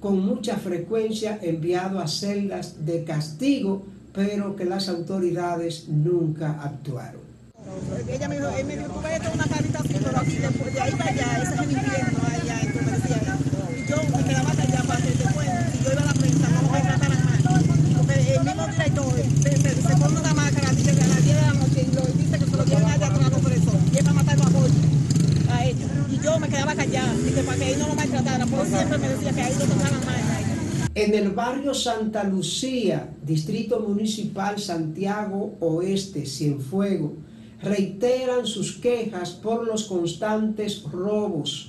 con 0.00 0.24
mucha 0.24 0.56
frecuencia 0.56 1.38
enviado 1.42 1.98
a 2.00 2.08
celdas 2.08 2.84
de 2.84 3.04
castigo, 3.04 3.84
pero 4.12 4.54
que 4.56 4.64
las 4.64 4.88
autoridades 4.88 5.88
nunca 5.88 6.60
actuaron. 6.62 7.21
Ella 8.08 8.28
me 8.28 8.36
dijo, 8.36 8.48
él 8.48 8.66
me 8.66 8.76
dijo, 8.76 8.88
tú 8.92 9.00
ves, 9.02 9.20
es 9.22 9.34
una 9.34 9.44
carita 9.44 9.78
así, 9.78 9.94
pero 10.04 10.18
aquí 10.18 10.36
después 10.36 10.74
de 10.74 10.80
ahí 10.80 10.92
para 10.92 11.10
allá, 11.10 11.42
ese 11.42 11.54
es 11.54 11.60
el 11.60 11.72
infierno 11.72 12.18
allá, 12.28 12.60
entonces 12.60 12.84
me 12.84 12.92
decía, 12.98 13.38
y 13.76 13.88
yo 13.88 13.96
me 14.16 14.24
quedaba 14.24 14.54
callada 14.54 14.84
para 14.84 15.00
te 15.00 15.12
cuente, 15.32 15.72
si 15.72 15.84
yo 15.84 15.92
iba 15.92 16.02
a 16.02 16.04
la 16.06 16.14
prensa, 16.14 16.48
no 16.50 16.70
me 16.70 16.80
trataran 16.80 17.24
mal, 17.24 17.42
porque 17.96 18.34
el 18.34 18.44
mismo 18.44 18.66
director 18.66 19.14
se, 19.42 19.56
se, 19.56 19.82
se 19.82 19.96
pone 19.96 20.20
una 20.20 20.34
máscara, 20.34 20.70
dice 20.72 20.94
que 20.94 21.02
a 21.02 21.06
las 21.06 21.24
10 21.24 21.36
de 21.36 21.42
la 21.42 21.52
noche, 21.54 21.86
y 21.88 21.94
lo 21.94 22.02
dice 22.02 22.38
que 22.38 22.44
se 22.44 22.56
lo 22.56 22.64
llevan 22.64 22.90
allá 22.90 23.06
atrás 23.06 23.30
los 23.30 23.40
presos, 23.40 23.74
y 23.92 23.96
es 23.96 24.02
para 24.02 24.14
matarlo 24.14 24.44
a 24.44 24.50
Jorge, 24.50 25.50
a 25.50 25.64
ellos, 25.66 25.90
y 26.10 26.18
yo 26.18 26.38
me 26.38 26.48
quedaba 26.48 26.74
callada, 26.74 27.14
dice, 27.14 27.42
para 27.44 27.58
que 27.58 27.72
él 27.72 27.78
no 27.78 27.88
lo 27.88 27.94
maltrataran, 27.94 28.48
porque 28.48 28.68
siempre 28.68 28.98
me 28.98 29.08
decía 29.08 29.32
que 29.32 29.42
ahí 29.42 29.54
lo 29.58 29.64
trataran 29.64 30.04
mal. 30.04 30.22
En 30.94 31.14
el 31.14 31.30
barrio 31.30 31.72
Santa 31.72 32.22
Lucía, 32.24 33.08
Distrito 33.24 33.80
Municipal 33.80 34.58
Santiago 34.58 35.56
Oeste, 35.60 36.26
Cienfuegos, 36.26 37.12
reiteran 37.62 38.46
sus 38.46 38.76
quejas 38.78 39.30
por 39.30 39.66
los 39.66 39.84
constantes 39.84 40.82
robos. 40.90 41.68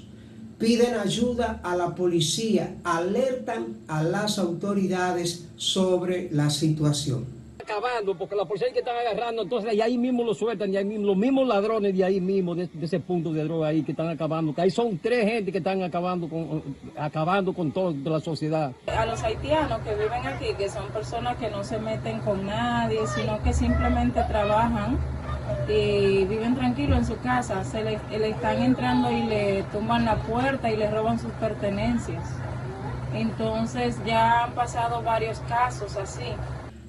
piden 0.57 0.95
ayuda 0.95 1.59
a 1.61 1.75
la 1.75 1.93
policía, 1.93 2.77
alertan 2.85 3.79
a 3.87 4.01
las 4.01 4.39
autoridades 4.39 5.49
sobre 5.57 6.29
la 6.31 6.49
situación. 6.49 7.25
Acabando, 7.61 8.15
porque 8.15 8.35
la 8.35 8.45
policía 8.45 8.71
que 8.71 8.79
están 8.79 8.95
agarrando, 8.95 9.43
entonces 9.43 9.73
y 9.73 9.81
ahí 9.81 9.97
mismo 9.97 10.23
lo 10.23 10.33
sueltan, 10.33 10.73
y 10.73 10.77
ahí 10.77 10.85
mismo, 10.85 11.07
los 11.07 11.17
mismos 11.17 11.47
ladrones 11.47 11.95
de 11.97 12.03
ahí 12.03 12.21
mismo, 12.21 12.55
de, 12.55 12.67
de, 12.67 12.85
ese 12.85 12.99
punto 12.99 13.33
de 13.33 13.43
droga 13.43 13.69
ahí 13.69 13.83
que 13.83 13.91
están 13.91 14.07
acabando, 14.09 14.53
que 14.53 14.61
ahí 14.61 14.69
son 14.69 14.97
tres 14.97 15.25
gente 15.25 15.51
que 15.51 15.57
están 15.57 15.81
acabando 15.81 16.29
con, 16.29 16.63
acabando 16.97 17.53
con 17.53 17.71
toda 17.71 17.93
la 18.05 18.19
sociedad. 18.21 18.71
A 18.87 19.05
los 19.05 19.21
haitianos 19.21 19.79
que 19.79 19.95
viven 19.95 20.25
aquí, 20.25 20.45
que 20.57 20.69
son 20.69 20.87
personas 20.89 21.37
que 21.37 21.49
no 21.49 21.63
se 21.63 21.79
meten 21.79 22.19
con 22.19 22.45
nadie, 22.45 22.99
sino 23.07 23.41
que 23.43 23.53
simplemente 23.53 24.21
trabajan 24.29 24.97
y 25.67 26.25
viven 26.25 26.55
tranquilos 26.55 26.97
en 26.99 27.05
su 27.05 27.17
casa, 27.17 27.63
se 27.63 27.83
le, 27.83 27.99
están 28.29 28.61
entrando 28.61 29.11
y 29.11 29.23
le 29.23 29.63
tumban 29.71 30.05
la 30.05 30.15
puerta 30.17 30.71
y 30.71 30.77
le 30.77 30.89
roban 30.89 31.19
sus 31.19 31.31
pertenencias. 31.33 32.23
Entonces 33.13 33.97
ya 34.05 34.45
han 34.45 34.53
pasado 34.53 35.01
varios 35.03 35.39
casos 35.47 35.95
así. 35.95 36.25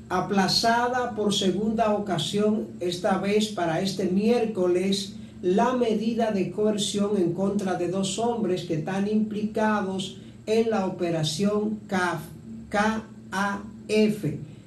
Aplazada 0.09 1.13
por 1.13 1.33
segunda 1.33 1.93
ocasión, 1.95 2.69
esta 2.81 3.19
vez 3.19 3.49
para 3.49 3.81
este 3.81 4.07
miércoles, 4.07 5.17
la 5.43 5.73
medida 5.75 6.31
de 6.31 6.51
coerción 6.51 7.17
en 7.17 7.33
contra 7.33 7.75
de 7.75 7.89
dos 7.89 8.19
hombres 8.19 8.65
que 8.65 8.75
están 8.75 9.09
implicados 9.09 10.19
en 10.47 10.71
la 10.71 10.87
operación 10.87 11.81
CAF, 11.87 12.21
KAF 12.69 14.25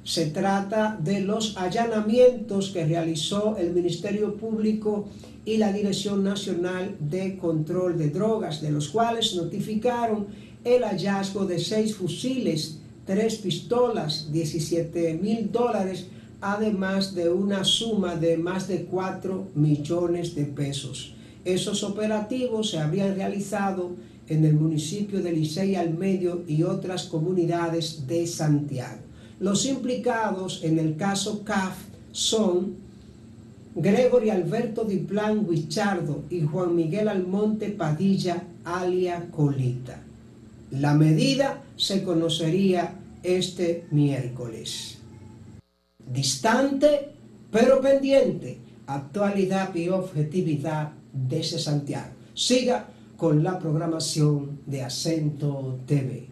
se 0.08 0.28
trata 0.28 0.98
de 1.04 1.20
los 1.20 1.58
allanamientos 1.58 2.70
que 2.70 2.86
realizó 2.86 3.58
el 3.58 3.74
Ministerio 3.74 4.38
Público 4.38 5.10
y 5.43 5.58
la 5.58 5.74
Dirección 5.74 6.24
Nacional 6.24 6.96
de 7.02 7.36
Control 7.36 7.98
de 7.98 8.10
Drogas, 8.10 8.62
de 8.62 8.72
los 8.72 8.88
cuales 8.88 9.36
notificaron 9.36 10.28
el 10.63 10.84
hallazgo 10.84 11.46
de 11.46 11.60
seis 11.60 11.93
fusiles, 11.93 12.80
tres 13.06 13.36
pistolas, 13.36 14.32
17 14.32 15.15
mil 15.22 15.52
dólares, 15.52 16.06
además 16.39 17.13
de 17.13 17.30
una 17.30 17.65
suma 17.65 18.15
de 18.15 18.38
más 18.38 18.70
de 18.70 18.86
4 18.86 19.50
millones 19.56 20.36
de 20.36 20.46
pesos. 20.46 21.15
Esos 21.43 21.84
operativos 21.84 22.70
se 22.70 22.80
habían 22.80 23.15
realizado 23.15 23.91
en 24.30 24.46
el 24.46 24.54
municipio 24.54 25.22
de 25.22 25.34
Licey 25.34 25.76
al 25.76 25.98
Medio 25.98 26.46
y 26.48 26.63
otras 26.63 27.08
comunidades 27.08 28.08
de 28.08 28.26
Santiago. 28.26 29.07
Los 29.39 29.65
implicados 29.65 30.63
en 30.63 30.80
el 30.80 30.95
caso 30.95 31.43
CAF 31.43 31.78
son 32.12 32.76
Gregory 33.76 34.32
Alberto 34.32 34.84
Diplan 34.84 35.45
Huichardo 35.47 36.23
y 36.32 36.41
Juan 36.41 36.76
Miguel 36.76 37.08
Almonte 37.08 37.69
Padilla, 37.69 38.43
alia 38.65 39.28
Colita. 39.30 40.02
La 40.71 40.95
medida 40.95 41.62
se 41.76 42.04
conocería 42.04 42.95
este 43.21 43.86
miércoles. 43.91 44.97
Distante, 46.12 47.12
pero 47.52 47.80
pendiente, 47.80 48.58
actualidad 48.88 49.76
y 49.76 49.89
objetividad 49.89 50.93
desde 51.13 51.60
Santiago. 51.60 52.10
Siga 52.34 52.88
con 53.15 53.43
la 53.43 53.60
programación 53.60 54.62
de 54.65 54.82
Acento 54.82 55.80
TV. 55.86 56.28